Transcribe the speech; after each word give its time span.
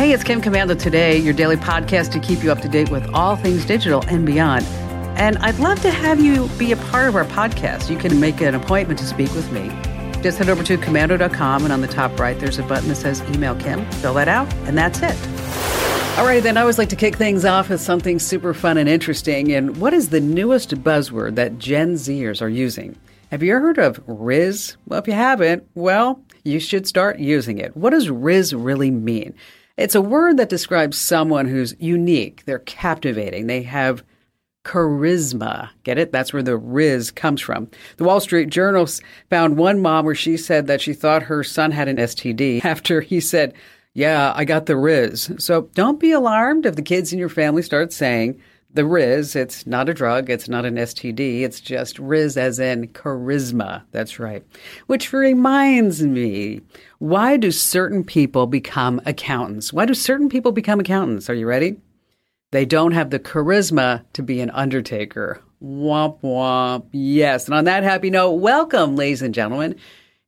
Hey, 0.00 0.14
it's 0.14 0.24
Kim 0.24 0.40
Komando 0.40 0.80
today, 0.80 1.18
your 1.18 1.34
daily 1.34 1.56
podcast 1.56 2.10
to 2.12 2.20
keep 2.20 2.42
you 2.42 2.50
up 2.50 2.62
to 2.62 2.70
date 2.70 2.90
with 2.90 3.06
all 3.12 3.36
things 3.36 3.66
digital 3.66 4.02
and 4.06 4.24
beyond. 4.24 4.64
And 5.18 5.36
I'd 5.40 5.58
love 5.58 5.78
to 5.82 5.90
have 5.90 6.18
you 6.18 6.48
be 6.56 6.72
a 6.72 6.78
part 6.78 7.06
of 7.06 7.16
our 7.16 7.26
podcast. 7.26 7.90
You 7.90 7.98
can 7.98 8.18
make 8.18 8.40
an 8.40 8.54
appointment 8.54 8.98
to 9.00 9.06
speak 9.06 9.30
with 9.34 9.52
me. 9.52 9.68
Just 10.22 10.38
head 10.38 10.48
over 10.48 10.62
to 10.62 10.78
komando.com, 10.78 11.64
and 11.64 11.70
on 11.70 11.82
the 11.82 11.86
top 11.86 12.18
right, 12.18 12.38
there's 12.38 12.58
a 12.58 12.62
button 12.62 12.88
that 12.88 12.94
says 12.94 13.20
Email 13.34 13.54
Kim. 13.56 13.84
Fill 13.90 14.14
that 14.14 14.26
out, 14.26 14.50
and 14.64 14.78
that's 14.78 15.00
it. 15.02 15.14
All 16.18 16.24
right, 16.24 16.42
then 16.42 16.56
I 16.56 16.62
always 16.62 16.78
like 16.78 16.88
to 16.88 16.96
kick 16.96 17.16
things 17.16 17.44
off 17.44 17.68
with 17.68 17.82
something 17.82 18.18
super 18.18 18.54
fun 18.54 18.78
and 18.78 18.88
interesting. 18.88 19.52
And 19.52 19.76
what 19.76 19.92
is 19.92 20.08
the 20.08 20.20
newest 20.20 20.70
buzzword 20.76 21.34
that 21.34 21.58
Gen 21.58 21.96
Zers 21.96 22.40
are 22.40 22.48
using? 22.48 22.96
Have 23.30 23.42
you 23.42 23.54
ever 23.54 23.66
heard 23.66 23.78
of 23.78 24.02
Rizz? 24.06 24.76
Well, 24.86 24.98
if 24.98 25.06
you 25.06 25.12
haven't, 25.12 25.68
well, 25.74 26.22
you 26.42 26.58
should 26.58 26.86
start 26.86 27.18
using 27.18 27.58
it. 27.58 27.76
What 27.76 27.90
does 27.90 28.08
Rizz 28.08 28.54
really 28.56 28.90
mean? 28.90 29.34
It's 29.80 29.94
a 29.94 30.02
word 30.02 30.36
that 30.36 30.50
describes 30.50 30.98
someone 30.98 31.48
who's 31.48 31.74
unique, 31.78 32.44
they're 32.44 32.58
captivating, 32.58 33.46
they 33.46 33.62
have 33.62 34.04
charisma. 34.62 35.70
Get 35.84 35.96
it? 35.96 36.12
That's 36.12 36.34
where 36.34 36.42
the 36.42 36.58
rizz 36.58 37.14
comes 37.14 37.40
from. 37.40 37.70
The 37.96 38.04
Wall 38.04 38.20
Street 38.20 38.50
Journal 38.50 38.86
found 39.30 39.56
one 39.56 39.80
mom 39.80 40.04
where 40.04 40.14
she 40.14 40.36
said 40.36 40.66
that 40.66 40.82
she 40.82 40.92
thought 40.92 41.22
her 41.22 41.42
son 41.42 41.70
had 41.70 41.88
an 41.88 41.96
STD 41.96 42.62
after 42.62 43.00
he 43.00 43.20
said, 43.20 43.54
Yeah, 43.94 44.34
I 44.36 44.44
got 44.44 44.66
the 44.66 44.74
rizz. 44.74 45.40
So 45.40 45.70
don't 45.74 45.98
be 45.98 46.12
alarmed 46.12 46.66
if 46.66 46.76
the 46.76 46.82
kids 46.82 47.14
in 47.14 47.18
your 47.18 47.30
family 47.30 47.62
start 47.62 47.90
saying, 47.90 48.38
the 48.72 48.82
Rizz. 48.82 49.34
It's 49.34 49.66
not 49.66 49.88
a 49.88 49.94
drug, 49.94 50.30
it's 50.30 50.48
not 50.48 50.64
an 50.64 50.76
STD, 50.76 51.42
it's 51.42 51.60
just 51.60 51.96
Rizz 51.96 52.36
as 52.36 52.58
in 52.58 52.88
charisma. 52.88 53.82
That's 53.90 54.18
right. 54.18 54.44
Which 54.86 55.12
reminds 55.12 56.02
me, 56.02 56.60
why 56.98 57.36
do 57.36 57.50
certain 57.50 58.04
people 58.04 58.46
become 58.46 59.00
accountants? 59.06 59.72
Why 59.72 59.86
do 59.86 59.94
certain 59.94 60.28
people 60.28 60.52
become 60.52 60.80
accountants? 60.80 61.28
Are 61.28 61.34
you 61.34 61.46
ready? 61.46 61.76
They 62.52 62.64
don't 62.64 62.92
have 62.92 63.10
the 63.10 63.20
charisma 63.20 64.04
to 64.12 64.22
be 64.22 64.40
an 64.40 64.50
undertaker. 64.50 65.40
Womp 65.62 66.20
womp. 66.22 66.86
Yes. 66.90 67.46
And 67.46 67.54
on 67.54 67.64
that 67.64 67.82
happy 67.82 68.10
note, 68.10 68.32
welcome, 68.32 68.96
ladies 68.96 69.22
and 69.22 69.34
gentlemen. 69.34 69.76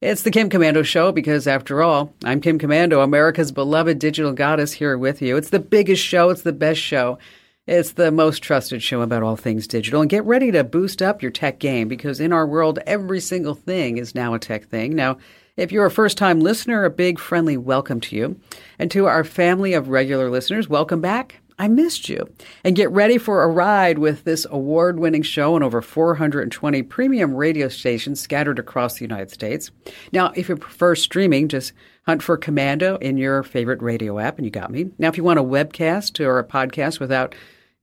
It's 0.00 0.22
the 0.22 0.32
Kim 0.32 0.50
Komando 0.50 0.84
Show 0.84 1.12
because, 1.12 1.46
after 1.46 1.80
all, 1.80 2.12
I'm 2.24 2.40
Kim 2.40 2.58
Komando, 2.58 3.04
America's 3.04 3.52
beloved 3.52 4.00
digital 4.00 4.32
goddess, 4.32 4.72
here 4.72 4.98
with 4.98 5.22
you. 5.22 5.36
It's 5.36 5.50
the 5.50 5.60
biggest 5.60 6.02
show, 6.02 6.30
it's 6.30 6.42
the 6.42 6.52
best 6.52 6.80
show. 6.80 7.18
It's 7.64 7.92
the 7.92 8.10
most 8.10 8.42
trusted 8.42 8.82
show 8.82 9.02
about 9.02 9.22
all 9.22 9.36
things 9.36 9.68
digital. 9.68 10.00
And 10.00 10.10
get 10.10 10.24
ready 10.24 10.50
to 10.50 10.64
boost 10.64 11.00
up 11.00 11.22
your 11.22 11.30
tech 11.30 11.60
game 11.60 11.86
because 11.86 12.18
in 12.18 12.32
our 12.32 12.44
world, 12.44 12.80
every 12.88 13.20
single 13.20 13.54
thing 13.54 13.98
is 13.98 14.16
now 14.16 14.34
a 14.34 14.40
tech 14.40 14.64
thing. 14.64 14.96
Now, 14.96 15.18
if 15.56 15.70
you're 15.70 15.86
a 15.86 15.90
first 15.90 16.18
time 16.18 16.40
listener, 16.40 16.84
a 16.84 16.90
big 16.90 17.20
friendly 17.20 17.56
welcome 17.56 18.00
to 18.00 18.16
you. 18.16 18.40
And 18.80 18.90
to 18.90 19.06
our 19.06 19.22
family 19.22 19.74
of 19.74 19.90
regular 19.90 20.28
listeners, 20.28 20.68
welcome 20.68 21.00
back. 21.00 21.36
I 21.56 21.68
missed 21.68 22.08
you. 22.08 22.28
And 22.64 22.74
get 22.74 22.90
ready 22.90 23.16
for 23.16 23.44
a 23.44 23.48
ride 23.48 24.00
with 24.00 24.24
this 24.24 24.44
award 24.50 24.98
winning 24.98 25.22
show 25.22 25.54
on 25.54 25.62
over 25.62 25.80
420 25.80 26.82
premium 26.82 27.32
radio 27.32 27.68
stations 27.68 28.20
scattered 28.20 28.58
across 28.58 28.94
the 28.94 29.04
United 29.04 29.30
States. 29.30 29.70
Now, 30.10 30.32
if 30.34 30.48
you 30.48 30.56
prefer 30.56 30.96
streaming, 30.96 31.46
just 31.46 31.74
hunt 32.06 32.24
for 32.24 32.36
Komando 32.36 33.00
in 33.00 33.16
your 33.16 33.44
favorite 33.44 33.80
radio 33.80 34.18
app, 34.18 34.38
and 34.38 34.44
you 34.44 34.50
got 34.50 34.72
me. 34.72 34.90
Now, 34.98 35.08
if 35.08 35.16
you 35.16 35.22
want 35.22 35.38
a 35.38 35.44
webcast 35.44 36.18
or 36.18 36.40
a 36.40 36.44
podcast 36.44 36.98
without 36.98 37.36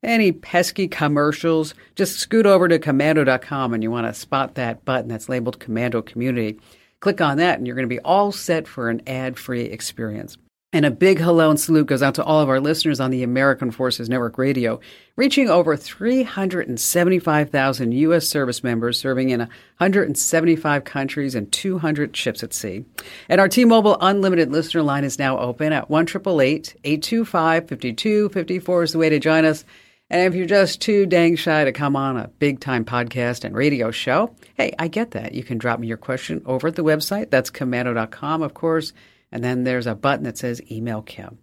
any 0.03 0.31
pesky 0.31 0.87
commercials, 0.87 1.73
just 1.95 2.19
scoot 2.19 2.45
over 2.45 2.67
to 2.67 2.79
komando.com 2.79 3.73
and 3.73 3.83
you 3.83 3.91
want 3.91 4.07
to 4.07 4.13
spot 4.13 4.55
that 4.55 4.85
button 4.85 5.09
that's 5.09 5.29
labeled 5.29 5.59
Komando 5.59 6.05
Community. 6.05 6.59
Click 6.99 7.21
on 7.21 7.37
that, 7.37 7.57
and 7.57 7.65
you're 7.65 7.77
going 7.77 7.87
to 7.87 7.95
be 7.95 8.01
all 8.01 8.31
set 8.31 8.67
for 8.67 8.89
an 8.89 9.01
ad 9.07 9.37
free 9.37 9.63
experience. 9.63 10.37
And 10.71 10.85
a 10.85 10.91
big 10.91 11.17
hello 11.17 11.49
and 11.49 11.59
salute 11.59 11.87
goes 11.87 12.03
out 12.03 12.13
to 12.15 12.23
all 12.23 12.41
of 12.41 12.49
our 12.49 12.59
listeners 12.59 12.99
on 12.99 13.09
the 13.09 13.23
American 13.23 13.71
Forces 13.71 14.07
Network 14.07 14.37
Radio, 14.37 14.79
reaching 15.15 15.49
over 15.49 15.75
375,000 15.75 17.91
U.S. 17.91 18.27
service 18.27 18.63
members 18.63 18.99
serving 18.99 19.31
in 19.31 19.39
175 19.39 20.83
countries 20.83 21.33
and 21.33 21.51
200 21.51 22.15
ships 22.15 22.43
at 22.43 22.53
sea. 22.53 22.85
And 23.29 23.41
our 23.41 23.49
T-Mobile 23.49 23.97
Unlimited 23.99 24.51
listener 24.51 24.83
line 24.83 25.05
is 25.05 25.17
now 25.17 25.39
open 25.39 25.73
at 25.73 25.89
1 25.89 26.03
825 26.03 27.67
5254 27.67 28.83
is 28.83 28.91
the 28.91 28.99
way 28.99 29.09
to 29.09 29.17
join 29.17 29.45
us. 29.45 29.65
And 30.09 30.21
if 30.21 30.35
you're 30.35 30.47
just 30.47 30.81
too 30.81 31.05
dang 31.05 31.35
shy 31.35 31.63
to 31.63 31.71
come 31.71 31.95
on 31.95 32.17
a 32.17 32.29
big 32.39 32.59
time 32.59 32.83
podcast 32.83 33.43
and 33.43 33.55
radio 33.55 33.91
show, 33.91 34.35
hey, 34.55 34.73
I 34.79 34.87
get 34.87 35.11
that. 35.11 35.33
You 35.33 35.43
can 35.43 35.59
drop 35.59 35.79
me 35.79 35.87
your 35.87 35.97
question 35.97 36.41
over 36.45 36.69
at 36.69 36.75
the 36.75 36.83
website. 36.83 37.29
That's 37.29 37.51
komando.com, 37.51 38.41
of 38.41 38.53
course. 38.55 38.91
And 39.31 39.43
then 39.43 39.63
there's 39.63 39.85
a 39.85 39.93
button 39.93 40.23
that 40.23 40.37
says 40.37 40.61
Email 40.71 41.03
Kim. 41.03 41.37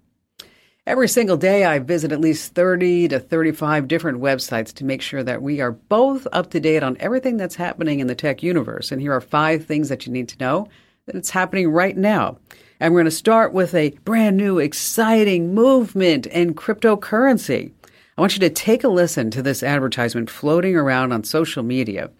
Every 0.84 1.08
single 1.08 1.36
day, 1.36 1.64
I 1.64 1.80
visit 1.80 2.12
at 2.12 2.20
least 2.20 2.54
30 2.54 3.08
to 3.08 3.18
35 3.18 3.88
different 3.88 4.20
websites 4.20 4.72
to 4.74 4.84
make 4.84 5.02
sure 5.02 5.22
that 5.22 5.42
we 5.42 5.60
are 5.60 5.72
both 5.72 6.28
up 6.32 6.50
to 6.50 6.60
date 6.60 6.84
on 6.84 6.96
everything 7.00 7.36
that's 7.36 7.56
happening 7.56 7.98
in 7.98 8.06
the 8.06 8.14
tech 8.14 8.42
universe. 8.42 8.92
And 8.92 9.00
here 9.00 9.12
are 9.12 9.20
five 9.20 9.66
things 9.66 9.88
that 9.88 10.06
you 10.06 10.12
need 10.12 10.28
to 10.28 10.38
know 10.38 10.68
that 11.06 11.16
it's 11.16 11.30
happening 11.30 11.70
right 11.70 11.96
now. 11.96 12.38
And 12.78 12.92
we're 12.92 13.00
going 13.00 13.06
to 13.06 13.10
start 13.10 13.52
with 13.52 13.74
a 13.74 13.90
brand 14.04 14.36
new, 14.36 14.58
exciting 14.58 15.54
movement 15.54 16.26
in 16.26 16.54
cryptocurrency. 16.54 17.72
I 18.16 18.22
want 18.22 18.34
you 18.34 18.40
to 18.40 18.50
take 18.50 18.82
a 18.82 18.88
listen 18.88 19.30
to 19.32 19.42
this 19.42 19.62
advertisement 19.62 20.30
floating 20.30 20.74
around 20.74 21.12
on 21.12 21.22
social 21.22 21.62
media. 21.62 22.10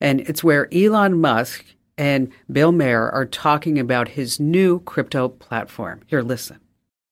And 0.00 0.20
it's 0.22 0.42
where 0.42 0.72
Elon 0.74 1.20
Musk 1.20 1.64
and 1.96 2.32
Bill 2.50 2.72
Maher 2.72 3.10
are 3.10 3.26
talking 3.26 3.78
about 3.78 4.08
his 4.08 4.40
new 4.40 4.80
crypto 4.80 5.28
platform. 5.28 6.02
Here, 6.06 6.22
listen. 6.22 6.58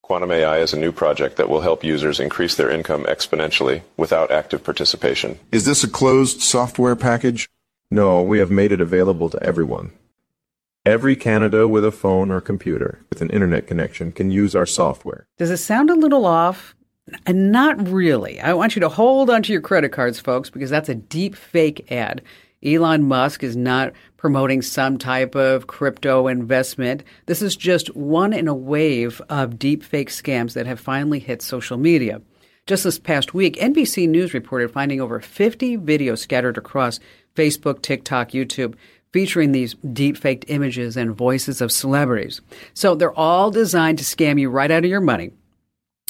Quantum 0.03 0.31
AI 0.31 0.59
is 0.59 0.73
a 0.73 0.79
new 0.79 0.93
project 0.93 1.37
that 1.37 1.49
will 1.49 1.61
help 1.61 1.83
users 1.83 2.21
increase 2.21 2.55
their 2.55 2.71
income 2.71 3.05
exponentially 3.05 3.83
without 3.97 4.31
active 4.31 4.63
participation. 4.63 5.39
Is 5.51 5.65
this 5.65 5.83
a 5.83 5.89
closed 5.89 6.41
software 6.41 6.95
package? 6.95 7.49
No, 7.91 8.23
we 8.23 8.39
have 8.39 8.51
made 8.51 8.71
it 8.71 8.81
available 8.81 9.29
to 9.31 9.43
everyone. 9.43 9.91
Every 10.85 11.17
Canada 11.17 11.67
with 11.67 11.85
a 11.85 11.91
phone 11.91 12.31
or 12.31 12.41
computer 12.41 13.01
with 13.11 13.21
an 13.21 13.31
internet 13.31 13.67
connection 13.67 14.13
can 14.13 14.31
use 14.31 14.55
our 14.55 14.67
software. 14.67 15.27
Does 15.39 15.51
it 15.51 15.57
sound 15.57 15.91
a 15.91 15.95
little 15.95 16.25
off? 16.25 16.76
And 17.25 17.53
not 17.53 17.89
really. 17.89 18.41
I 18.41 18.55
want 18.55 18.75
you 18.75 18.81
to 18.81 18.89
hold 18.89 19.31
onto 19.31 19.53
your 19.53 19.63
credit 19.63 19.93
cards, 19.93 20.19
folks, 20.19 20.51
because 20.51 20.71
that's 20.71 20.89
a 20.89 20.95
deep 20.95 21.37
fake 21.37 21.91
ad. 21.93 22.23
Elon 22.65 23.05
Musk 23.05 23.45
is 23.45 23.57
not 23.57 23.93
promoting 24.17 24.61
some 24.61 24.99
type 24.99 25.37
of 25.37 25.69
crypto 25.69 26.27
investment. 26.27 27.05
This 27.27 27.43
is 27.43 27.55
just 27.55 27.95
one 27.95 28.33
in 28.33 28.49
a 28.49 28.55
wave 28.55 29.23
of 29.29 29.59
deep 29.59 29.85
fake 29.85 30.11
scams 30.11 30.55
that 30.55 30.67
have 30.67 30.81
finally 30.81 31.21
hit 31.21 31.43
social 31.43 31.77
media. 31.77 32.21
Just 32.67 32.83
this 32.83 32.99
past 32.99 33.35
week, 33.35 33.57
NBC 33.57 34.09
News 34.09 34.35
reported 34.35 34.73
finding 34.73 35.01
over 35.01 35.21
50 35.21 35.79
videos 35.79 36.19
scattered 36.19 36.59
across 36.59 36.99
Facebook, 37.37 37.83
TikTok, 37.83 38.31
YouTube 38.31 38.75
featuring 39.13 39.53
these 39.53 39.77
deepfaked 39.77 40.45
images 40.49 40.97
and 40.97 41.15
voices 41.15 41.61
of 41.61 41.71
celebrities. 41.71 42.41
So 42.75 42.97
they're 42.97 43.17
all 43.17 43.53
designed 43.53 43.99
to 43.99 44.05
scam 44.05 44.41
you 44.41 44.51
right 44.51 44.71
out 44.71 44.85
of 44.85 44.91
your 44.91 45.01
money. 45.01 45.31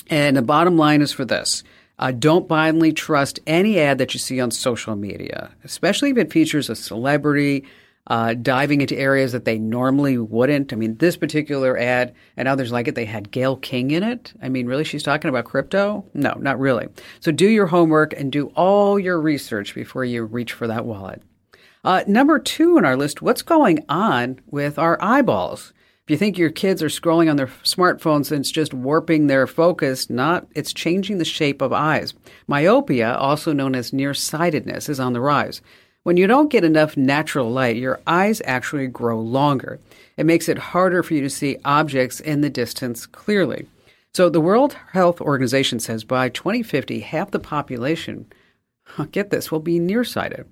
And 0.09 0.37
the 0.37 0.43
bottom 0.43 0.77
line 0.77 1.03
is 1.03 1.13
for 1.13 1.25
this 1.25 1.65
uh, 1.99 2.13
don't 2.13 2.49
blindly 2.49 2.93
trust 2.93 3.41
any 3.47 3.79
ad 3.79 3.99
that 3.99 4.15
you 4.15 4.21
see 4.21 4.41
on 4.41 4.51
social 4.51 4.97
media, 4.97 5.51
especially 5.65 6.11
if 6.11 6.19
it 6.19 6.33
features 6.33 6.69
a 6.69 6.77
celebrity 6.77 7.65
uh, 8.09 8.35
diving 8.35 8.81
into 8.81 8.97
areas 8.97 9.33
that 9.33 9.45
they 9.45 9.59
normally 9.59 10.17
wouldn't. 10.17 10.73
I 10.73 10.77
mean, 10.77 10.97
this 10.97 11.17
particular 11.17 11.77
ad 11.77 12.15
and 12.37 12.47
others 12.47 12.71
like 12.71 12.87
it, 12.87 12.95
they 12.95 13.05
had 13.05 13.31
Gayle 13.31 13.57
King 13.57 13.91
in 13.91 14.03
it. 14.03 14.33
I 14.41 14.49
mean, 14.49 14.67
really, 14.67 14.85
she's 14.85 15.03
talking 15.03 15.29
about 15.29 15.45
crypto? 15.45 16.05
No, 16.15 16.35
not 16.35 16.61
really. 16.61 16.87
So 17.21 17.33
do 17.33 17.49
your 17.49 17.67
homework 17.67 18.13
and 18.13 18.31
do 18.31 18.49
all 18.55 18.99
your 18.99 19.21
research 19.21 19.75
before 19.75 20.05
you 20.05 20.25
reach 20.25 20.53
for 20.53 20.69
that 20.69 20.85
wallet. 20.85 21.23
Uh, 21.83 22.05
number 22.07 22.39
two 22.39 22.77
on 22.77 22.85
our 22.85 22.97
list 22.97 23.23
what's 23.23 23.43
going 23.43 23.85
on 23.89 24.41
with 24.47 24.79
our 24.79 24.99
eyeballs? 25.01 25.73
If 26.07 26.13
you 26.13 26.19
think 26.19 26.39
your 26.39 26.51
kids 26.51 26.85
are 26.85 26.89
scrolling 26.89 27.29
on 27.29 27.37
their 27.37 27.49
smartphones 27.65 28.31
and 28.31 28.39
it's 28.39 28.53
just 28.53 28.73
warping 28.73 29.27
their 29.27 29.49
focus, 29.49 30.09
not, 30.09 30.47
it's 30.55 30.73
changing 30.73 31.19
the 31.19 31.25
shape 31.25 31.61
of 31.61 31.73
eyes. 31.73 32.15
Myopia, 32.47 33.17
also 33.17 33.53
known 33.53 33.75
as 33.75 33.93
nearsightedness, 33.93 34.89
is 34.89 35.01
on 35.01 35.15
the 35.15 35.21
rise. 35.21 35.61
When 36.05 36.17
you 36.17 36.29
don't 36.29 36.49
get 36.49 36.63
enough 36.63 36.97
natural 36.97 37.51
light, 37.51 37.75
your 37.75 38.01
eyes 38.07 38.41
actually 38.45 38.87
grow 38.87 39.21
longer. 39.21 39.81
It 40.17 40.27
makes 40.27 40.49
it 40.49 40.59
harder 40.59 41.03
for 41.03 41.15
you 41.15 41.23
to 41.23 41.29
see 41.29 41.59
objects 41.65 42.21
in 42.21 42.41
the 42.41 42.51
distance 42.51 43.05
clearly. 43.05 43.67
So 44.15 44.29
the 44.29 44.41
World 44.41 44.77
Health 44.93 45.21
Organization 45.21 45.81
says 45.81 46.05
by 46.05 46.29
2050, 46.29 47.01
half 47.01 47.33
the 47.33 47.41
population, 47.41 48.27
get 49.11 49.31
this, 49.31 49.51
will 49.51 49.59
be 49.59 49.81
nearsighted. 49.81 50.47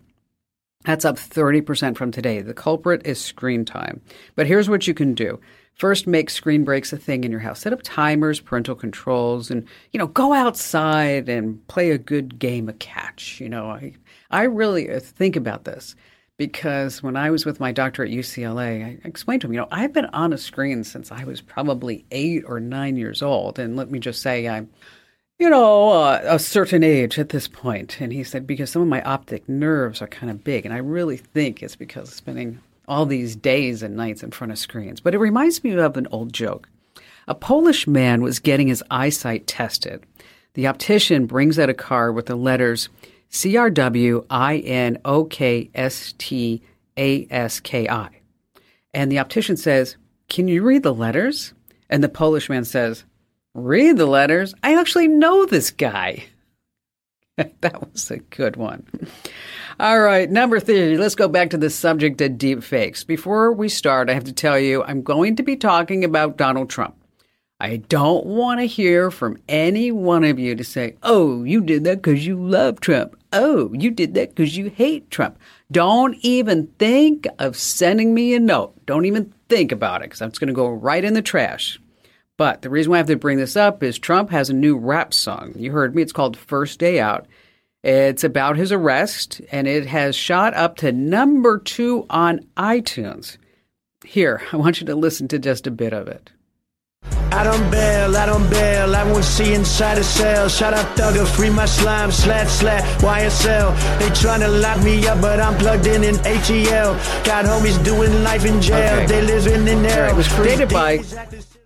That's 0.85 1.05
up 1.05 1.17
30% 1.17 1.97
from 1.97 2.11
today. 2.11 2.41
The 2.41 2.55
culprit 2.55 3.07
is 3.07 3.21
screen 3.21 3.65
time. 3.65 4.01
But 4.35 4.47
here's 4.47 4.69
what 4.69 4.87
you 4.87 4.95
can 4.95 5.15
do. 5.15 5.41
First, 5.75 6.07
make 6.07 6.31
screen 6.31 6.63
breaks 6.63 6.93
a 6.93 6.97
thing 6.97 7.25
in 7.25 7.33
your 7.33 7.41
house. 7.41 7.61
Set 7.61 7.73
up 7.73 7.81
timers, 7.83 8.39
parental 8.39 8.77
controls, 8.77 9.51
and, 9.51 9.67
you 9.93 9.99
know, 9.99 10.07
go 10.07 10.33
outside 10.33 11.29
and 11.29 11.67
play 11.67 11.91
a 11.91 11.99
good 11.99 12.39
game 12.39 12.69
of 12.69 12.79
catch. 12.79 13.41
You 13.41 13.49
know, 13.49 13.71
I, 13.71 13.95
I 14.31 14.45
really 14.45 14.89
uh, 14.91 15.01
think 15.01 15.35
about 15.35 15.65
this 15.65 15.97
because 16.37 17.03
when 17.03 17.17
I 17.17 17.31
was 17.31 17.45
with 17.45 17.61
my 17.61 17.73
doctor 17.73 18.05
at 18.05 18.11
UCLA, 18.11 18.85
I 18.85 18.99
explained 19.09 19.41
to 19.43 19.49
him, 19.49 19.55
you 19.55 19.61
know, 19.61 19.69
I've 19.71 19.93
been 19.93 20.07
on 20.07 20.33
a 20.33 20.39
screen 20.39 20.85
since 20.85 21.11
I 21.11 21.25
was 21.25 21.41
probably 21.41 22.05
eight 22.11 22.45
or 22.47 22.61
nine 22.61 22.97
years 22.97 23.23
old. 23.23 23.59
And 23.59 23.77
let 23.77 23.91
me 23.91 23.99
just 23.99 24.23
say, 24.23 24.49
I'm, 24.49 24.71
you 25.39 25.51
know, 25.51 25.91
uh, 25.91 26.21
a 26.25 26.39
certain 26.39 26.83
age 26.83 27.19
at 27.19 27.31
this 27.31 27.49
point. 27.49 28.01
And 28.01 28.13
he 28.13 28.25
said, 28.25 28.47
because 28.47 28.71
some 28.71 28.83
of 28.83 28.89
my 28.89 29.03
optic 29.03 29.49
nerves 29.49 30.01
are 30.01 30.07
kind 30.07 30.31
of 30.31 30.45
big. 30.45 30.65
And 30.65 30.75
I 30.75 30.79
really 30.79 31.17
think 31.17 31.63
it's 31.63 31.77
because 31.77 32.09
of 32.09 32.15
spending 32.15 32.61
all 32.87 33.07
these 33.07 33.35
days 33.35 33.83
and 33.83 33.97
nights 33.97 34.23
in 34.23 34.31
front 34.31 34.53
of 34.53 34.59
screens. 34.59 35.01
But 35.01 35.15
it 35.15 35.19
reminds 35.19 35.65
me 35.65 35.73
of 35.73 35.97
an 35.97 36.07
old 36.11 36.33
joke. 36.33 36.69
A 37.27 37.35
Polish 37.35 37.87
man 37.87 38.23
was 38.23 38.39
getting 38.39 38.69
his 38.69 38.85
eyesight 38.91 39.47
tested. 39.47 40.05
The 40.55 40.67
optician 40.67 41.27
brings 41.27 41.59
out 41.59 41.71
a 41.71 41.75
card 41.75 42.15
with 42.15 42.27
the 42.27 42.37
letters 42.37 42.89
C 43.31 43.57
R 43.57 43.71
W 43.71 44.25
I 44.31 44.59
N 44.59 44.99
O 45.05 45.25
K 45.25 45.69
S 45.75 46.15
T 46.19 46.63
A 46.97 47.27
S 47.31 47.59
K 47.59 47.89
I. 47.89 48.09
And 48.93 49.11
the 49.11 49.19
optician 49.19 49.57
says, 49.57 49.97
Can 50.29 50.47
you 50.47 50.63
read 50.63 50.85
the 50.85 50.95
letters? 50.95 51.53
And 51.91 52.05
the 52.05 52.09
Polish 52.09 52.49
man 52.49 52.65
says, 52.65 53.05
Read 53.55 53.97
the 53.97 54.07
letters? 54.07 54.55
I 54.63 54.79
actually 54.79 55.09
know 55.09 55.47
this 55.47 55.71
guy. 55.71 56.25
that 57.37 57.93
was 57.93 58.11
a 58.11 58.19
good 58.19 58.57
one. 58.57 58.87
All 59.81 60.01
right, 60.01 60.31
number 60.31 60.61
three, 60.61 60.97
let's 60.99 61.15
go 61.15 61.29
back 61.29 61.51
to 61.51 61.59
the 61.59 61.71
subject 61.71 62.21
of 62.21 62.39
deep 62.39 62.63
fakes. 62.63 63.05
Before 63.05 63.53
we 63.53 63.69
start, 63.69 64.11
I 64.11 64.15
have 64.15 64.25
to 64.25 64.33
tell 64.33 64.59
you, 64.59 64.85
I'm 64.85 65.03
going 65.03 65.37
to 65.37 65.43
be 65.43 65.57
talking 65.57 66.05
about 66.05 66.37
Donald 66.37 66.71
Trump. 66.71 66.97
I 67.61 67.77
don't 67.77 68.27
want 68.27 68.61
to 68.61 68.67
hear 68.67 69.11
from 69.11 69.39
any 69.49 69.91
one 69.91 70.25
of 70.25 70.39
you 70.39 70.55
to 70.55 70.65
say, 70.65 70.97
oh, 71.03 71.45
you 71.45 71.61
did 71.61 71.85
that 71.85 72.03
because 72.03 72.27
you 72.27 72.37
love 72.37 72.81
Trump 72.81 73.17
oh, 73.35 73.73
you 73.75 73.91
did 73.91 74.15
that 74.15 74.31
because 74.31 74.57
you 74.57 74.71
hate 74.71 75.11
Trump. 75.11 75.39
Don't 75.71 76.17
even 76.23 76.69
think 76.79 77.27
of 77.39 77.57
sending 77.57 78.15
me 78.15 78.35
a 78.35 78.41
note. 78.41 78.75
Don't 78.87 79.05
even 79.05 79.35
think 79.49 79.73
about 79.73 80.01
it 80.01 80.05
because 80.05 80.23
I'm 80.23 80.31
just 80.31 80.41
going 80.41 80.49
to 80.49 80.55
go 80.55 80.69
right 80.69 81.05
in 81.05 81.15
the 81.15 81.23
trash. 81.23 81.79
But 82.37 82.63
the 82.63 82.71
reason 82.71 82.91
why 82.91 82.97
I 82.97 82.99
have 82.99 83.07
to 83.07 83.17
bring 83.17 83.39
this 83.39 83.57
up 83.57 83.83
is 83.83 83.99
Trump 83.99 84.31
has 84.31 84.51
a 84.51 84.55
new 84.55 84.77
rap 84.77 85.15
song. 85.15 85.55
You 85.57 85.73
heard 85.73 85.95
me. 85.95 86.03
It's 86.03 86.13
called 86.13 86.37
First 86.37 86.81
Day 86.81 86.99
Out. 86.99 87.27
It's 87.85 88.25
about 88.25 88.57
his 88.57 88.73
arrest, 88.73 89.41
and 89.53 89.69
it 89.69 89.87
has 89.87 90.17
shot 90.17 90.55
up 90.55 90.77
to 90.79 90.91
number 90.91 91.59
two 91.59 92.07
on 92.09 92.41
iTunes. 92.57 93.37
Here, 94.05 94.43
I 94.53 94.57
want 94.57 94.81
you 94.81 94.87
to 94.87 94.95
listen 94.95 95.29
to 95.29 95.39
just 95.39 95.67
a 95.67 95.71
bit 95.71 95.93
of 95.93 96.09
it. 96.09 96.31
I 97.31 97.43
don't 97.43 97.69
bail, 97.71 98.17
I 98.17 98.27
don't 98.27 98.49
bail, 98.49 98.95
I 98.95 99.05
won't 99.05 99.25
see 99.25 99.55
inside 99.55 99.99
a 99.99 100.05
cell. 100.05 100.49
Shout 100.49 100.73
out 100.73 100.97
Thugger, 100.97 101.27
free 101.27 101.51
my 101.51 101.67
slime, 101.67 102.13
slat, 102.13 102.49
slat, 102.49 102.85
YSL. 103.01 103.99
They 103.99 104.07
tryna 104.11 104.63
lock 104.63 104.83
me 104.85 105.07
up, 105.07 105.21
but 105.21 105.41
I'm 105.41 105.59
plugged 105.59 105.87
in 105.87 106.05
in 106.05 106.15
ATL. 106.17 107.25
Got 107.25 107.45
homies 107.45 107.85
doing 107.85 108.23
life 108.23 108.45
in 108.45 108.63
jail, 108.63 108.99
okay. 108.99 109.07
they 109.07 109.23
living 109.23 109.67
in 109.67 109.85
hell. 109.85 110.11
It 110.11 110.17
was 110.17 110.29
created 110.29 110.69
by, 110.69 110.99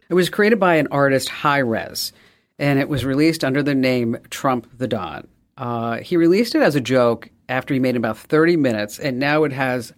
it 0.09 0.15
was 0.15 0.31
created 0.31 0.59
by 0.59 0.77
an 0.77 0.89
artist, 0.91 1.29
Hi-Rez, 1.29 2.13
and 2.59 2.79
it 2.79 2.89
was 2.89 3.05
released 3.05 3.45
under 3.45 3.63
the 3.63 3.75
name 3.75 4.17
Trump 4.31 4.67
the 4.77 4.89
Don. 4.89 5.29
Uh, 5.57 5.99
he 5.99 6.17
released 6.17 6.55
it 6.55 6.63
as 6.63 6.77
a 6.77 6.81
joke 6.81 7.31
after 7.49 7.75
he 7.75 7.81
made 7.81 7.97
about 7.97 8.19
30 8.19 8.57
minutes, 8.57 8.99
and 8.99 9.19
now 9.19 9.45
it 9.45 9.53
has 9.53 9.93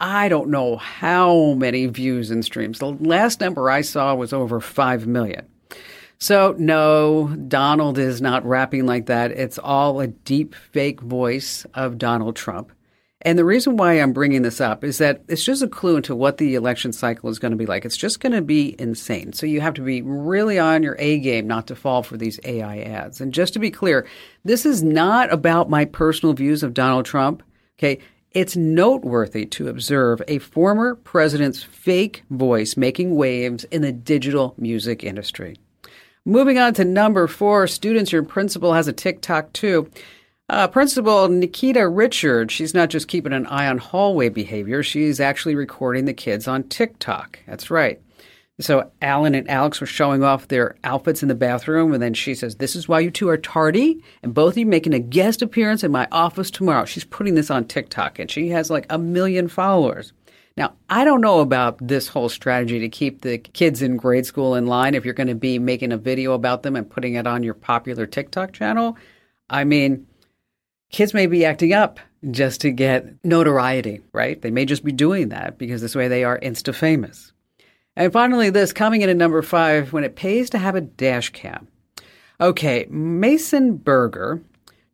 I 0.00 0.28
don't 0.28 0.50
know 0.50 0.76
how 0.76 1.54
many 1.54 1.86
views 1.86 2.30
and 2.30 2.44
streams. 2.44 2.78
The 2.78 2.92
last 2.92 3.40
number 3.40 3.68
I 3.68 3.80
saw 3.80 4.14
was 4.14 4.32
over 4.32 4.60
5 4.60 5.08
million. 5.08 5.46
So, 6.18 6.54
no, 6.58 7.28
Donald 7.48 7.98
is 7.98 8.20
not 8.20 8.46
rapping 8.46 8.86
like 8.86 9.06
that. 9.06 9.32
It's 9.32 9.58
all 9.58 10.00
a 10.00 10.08
deep 10.08 10.54
fake 10.54 11.00
voice 11.00 11.66
of 11.74 11.98
Donald 11.98 12.36
Trump. 12.36 12.72
And 13.22 13.36
the 13.36 13.44
reason 13.44 13.76
why 13.76 13.94
I'm 13.94 14.12
bringing 14.12 14.42
this 14.42 14.60
up 14.60 14.84
is 14.84 14.98
that 14.98 15.22
it's 15.26 15.44
just 15.44 15.62
a 15.62 15.68
clue 15.68 15.96
into 15.96 16.14
what 16.14 16.38
the 16.38 16.54
election 16.54 16.92
cycle 16.92 17.28
is 17.28 17.40
going 17.40 17.50
to 17.50 17.56
be 17.56 17.66
like. 17.66 17.84
It's 17.84 17.96
just 17.96 18.20
going 18.20 18.32
to 18.32 18.42
be 18.42 18.76
insane. 18.78 19.32
So 19.32 19.44
you 19.44 19.60
have 19.60 19.74
to 19.74 19.82
be 19.82 20.02
really 20.02 20.58
on 20.58 20.84
your 20.84 20.94
A 21.00 21.18
game 21.18 21.48
not 21.48 21.66
to 21.66 21.74
fall 21.74 22.04
for 22.04 22.16
these 22.16 22.38
AI 22.44 22.78
ads. 22.78 23.20
And 23.20 23.34
just 23.34 23.54
to 23.54 23.58
be 23.58 23.72
clear, 23.72 24.06
this 24.44 24.64
is 24.64 24.84
not 24.84 25.32
about 25.32 25.68
my 25.68 25.84
personal 25.84 26.32
views 26.32 26.62
of 26.62 26.74
Donald 26.74 27.06
Trump. 27.06 27.42
Okay. 27.78 27.98
It's 28.32 28.56
noteworthy 28.56 29.46
to 29.46 29.68
observe 29.68 30.22
a 30.28 30.38
former 30.38 30.94
president's 30.94 31.62
fake 31.62 32.22
voice 32.30 32.76
making 32.76 33.16
waves 33.16 33.64
in 33.64 33.82
the 33.82 33.90
digital 33.90 34.54
music 34.58 35.02
industry. 35.02 35.56
Moving 36.24 36.58
on 36.58 36.74
to 36.74 36.84
number 36.84 37.26
four, 37.26 37.66
students, 37.66 38.12
your 38.12 38.22
principal 38.22 38.74
has 38.74 38.86
a 38.86 38.92
TikTok 38.92 39.52
too. 39.54 39.90
Uh, 40.50 40.66
Principal 40.66 41.28
Nikita 41.28 41.86
Richard, 41.86 42.50
she's 42.50 42.72
not 42.72 42.88
just 42.88 43.06
keeping 43.06 43.34
an 43.34 43.46
eye 43.46 43.66
on 43.66 43.76
hallway 43.76 44.30
behavior, 44.30 44.82
she's 44.82 45.20
actually 45.20 45.54
recording 45.54 46.06
the 46.06 46.14
kids 46.14 46.48
on 46.48 46.62
TikTok. 46.64 47.38
That's 47.46 47.70
right. 47.70 48.00
So 48.58 48.90
Alan 49.02 49.34
and 49.34 49.48
Alex 49.48 49.78
were 49.80 49.86
showing 49.86 50.24
off 50.24 50.48
their 50.48 50.76
outfits 50.82 51.22
in 51.22 51.28
the 51.28 51.34
bathroom, 51.34 51.92
and 51.92 52.02
then 52.02 52.14
she 52.14 52.34
says, 52.34 52.56
"This 52.56 52.74
is 52.74 52.88
why 52.88 53.00
you 53.00 53.10
two 53.10 53.28
are 53.28 53.36
tardy, 53.36 54.02
and 54.22 54.34
both 54.34 54.54
of 54.54 54.58
you 54.58 54.66
making 54.66 54.94
a 54.94 54.98
guest 54.98 55.42
appearance 55.42 55.84
in 55.84 55.92
my 55.92 56.08
office 56.10 56.50
tomorrow." 56.50 56.84
She's 56.86 57.04
putting 57.04 57.34
this 57.34 57.52
on 57.52 57.66
TikTok, 57.66 58.18
and 58.18 58.28
she 58.28 58.48
has 58.48 58.68
like 58.68 58.86
a 58.90 58.98
million 58.98 59.46
followers. 59.46 60.12
Now, 60.56 60.72
I 60.90 61.04
don't 61.04 61.20
know 61.20 61.38
about 61.38 61.78
this 61.86 62.08
whole 62.08 62.28
strategy 62.28 62.80
to 62.80 62.88
keep 62.88 63.20
the 63.20 63.38
kids 63.38 63.80
in 63.80 63.96
grade 63.96 64.26
school 64.26 64.56
in 64.56 64.66
line 64.66 64.96
if 64.96 65.04
you're 65.04 65.14
going 65.14 65.28
to 65.28 65.36
be 65.36 65.60
making 65.60 65.92
a 65.92 65.96
video 65.96 66.32
about 66.32 66.64
them 66.64 66.74
and 66.74 66.90
putting 66.90 67.14
it 67.14 67.28
on 67.28 67.44
your 67.44 67.54
popular 67.54 68.06
TikTok 68.06 68.52
channel. 68.52 68.96
I 69.48 69.62
mean, 69.62 70.07
kids 70.90 71.14
may 71.14 71.26
be 71.26 71.44
acting 71.44 71.72
up 71.72 72.00
just 72.30 72.60
to 72.62 72.70
get 72.70 73.06
notoriety, 73.24 74.00
right? 74.12 74.40
They 74.40 74.50
may 74.50 74.64
just 74.64 74.84
be 74.84 74.92
doing 74.92 75.28
that 75.28 75.58
because 75.58 75.80
this 75.80 75.94
way 75.94 76.08
they 76.08 76.24
are 76.24 76.38
insta 76.40 76.74
famous. 76.74 77.32
And 77.96 78.12
finally, 78.12 78.50
this 78.50 78.72
coming 78.72 79.02
in 79.02 79.10
at 79.10 79.16
number 79.16 79.42
five 79.42 79.92
when 79.92 80.04
it 80.04 80.16
pays 80.16 80.50
to 80.50 80.58
have 80.58 80.74
a 80.74 80.80
dash 80.80 81.30
cam. 81.30 81.68
Okay, 82.40 82.86
Mason 82.88 83.76
Berger 83.76 84.40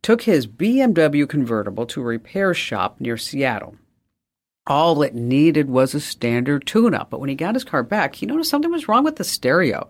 took 0.01 0.23
his 0.23 0.47
BMW 0.47 1.27
convertible 1.27 1.85
to 1.87 2.01
a 2.01 2.05
repair 2.05 2.53
shop 2.53 2.99
near 2.99 3.17
Seattle. 3.17 3.75
All 4.67 5.03
it 5.03 5.13
needed 5.13 5.69
was 5.69 5.93
a 5.93 5.99
standard 5.99 6.65
tune 6.65 6.95
up, 6.95 7.11
but 7.11 7.19
when 7.19 7.29
he 7.29 7.35
got 7.35 7.53
his 7.53 7.63
car 7.63 7.83
back, 7.83 8.15
he 8.15 8.25
noticed 8.25 8.49
something 8.49 8.71
was 8.71 8.87
wrong 8.87 9.03
with 9.03 9.17
the 9.17 9.23
stereo. 9.23 9.87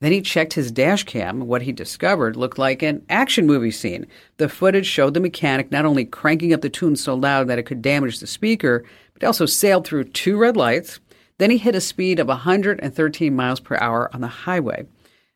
Then 0.00 0.12
he 0.12 0.20
checked 0.20 0.52
his 0.52 0.70
dash 0.70 1.04
cam. 1.04 1.46
What 1.46 1.62
he 1.62 1.72
discovered 1.72 2.36
looked 2.36 2.58
like 2.58 2.82
an 2.82 3.04
action 3.08 3.46
movie 3.46 3.72
scene. 3.72 4.06
The 4.36 4.48
footage 4.48 4.86
showed 4.86 5.14
the 5.14 5.20
mechanic 5.20 5.72
not 5.72 5.84
only 5.84 6.04
cranking 6.04 6.52
up 6.52 6.60
the 6.60 6.70
tune 6.70 6.94
so 6.94 7.14
loud 7.14 7.48
that 7.48 7.58
it 7.58 7.64
could 7.64 7.82
damage 7.82 8.20
the 8.20 8.26
speaker, 8.26 8.84
but 9.14 9.26
also 9.26 9.44
sailed 9.44 9.86
through 9.86 10.04
two 10.04 10.38
red 10.38 10.56
lights, 10.56 11.00
then 11.38 11.50
he 11.50 11.58
hit 11.58 11.74
a 11.74 11.80
speed 11.80 12.20
of 12.20 12.28
113 12.28 13.34
miles 13.34 13.60
per 13.60 13.76
hour 13.76 14.08
on 14.14 14.20
the 14.20 14.28
highway. 14.28 14.86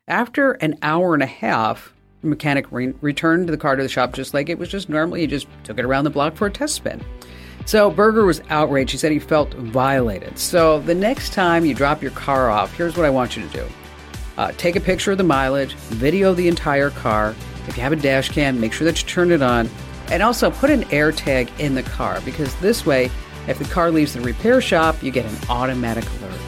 After 0.07 0.53
an 0.53 0.77
hour 0.81 1.13
and 1.13 1.23
a 1.23 1.27
half, 1.27 1.93
the 2.21 2.27
mechanic 2.27 2.65
re- 2.71 2.93
returned 3.01 3.49
the 3.49 3.57
car 3.57 3.75
to 3.75 3.83
the 3.83 3.89
shop 3.89 4.13
just 4.13 4.33
like 4.33 4.49
it 4.49 4.59
was 4.59 4.69
just 4.69 4.87
normal. 4.87 5.15
He 5.15 5.27
just 5.27 5.47
took 5.63 5.77
it 5.77 5.85
around 5.85 6.05
the 6.05 6.09
block 6.09 6.35
for 6.35 6.47
a 6.47 6.51
test 6.51 6.75
spin. 6.75 7.03
So 7.65 7.89
Berger 7.89 8.25
was 8.25 8.41
outraged. 8.49 8.91
He 8.91 8.97
said 8.97 9.11
he 9.11 9.19
felt 9.19 9.53
violated. 9.53 10.37
So 10.37 10.79
the 10.81 10.95
next 10.95 11.33
time 11.33 11.65
you 11.65 11.73
drop 11.73 12.01
your 12.01 12.11
car 12.11 12.49
off, 12.49 12.73
here's 12.73 12.97
what 12.97 13.05
I 13.05 13.09
want 13.09 13.37
you 13.37 13.47
to 13.47 13.49
do. 13.49 13.65
Uh, 14.37 14.51
take 14.53 14.75
a 14.75 14.81
picture 14.81 15.11
of 15.11 15.17
the 15.17 15.23
mileage, 15.23 15.73
video 15.73 16.33
the 16.33 16.47
entire 16.47 16.89
car. 16.89 17.35
If 17.67 17.77
you 17.77 17.83
have 17.83 17.91
a 17.91 17.95
dash 17.95 18.29
cam, 18.29 18.59
make 18.59 18.73
sure 18.73 18.85
that 18.85 19.01
you 19.01 19.07
turn 19.07 19.31
it 19.31 19.41
on. 19.41 19.69
And 20.09 20.21
also 20.21 20.51
put 20.51 20.69
an 20.69 20.83
AirTag 20.85 21.49
in 21.59 21.75
the 21.75 21.83
car 21.83 22.19
because 22.25 22.53
this 22.55 22.85
way 22.85 23.09
if 23.47 23.59
the 23.59 23.65
car 23.65 23.91
leaves 23.91 24.13
the 24.13 24.21
repair 24.21 24.61
shop, 24.61 25.03
you 25.03 25.11
get 25.11 25.25
an 25.25 25.37
automatic 25.49 26.05
alert. 26.05 26.39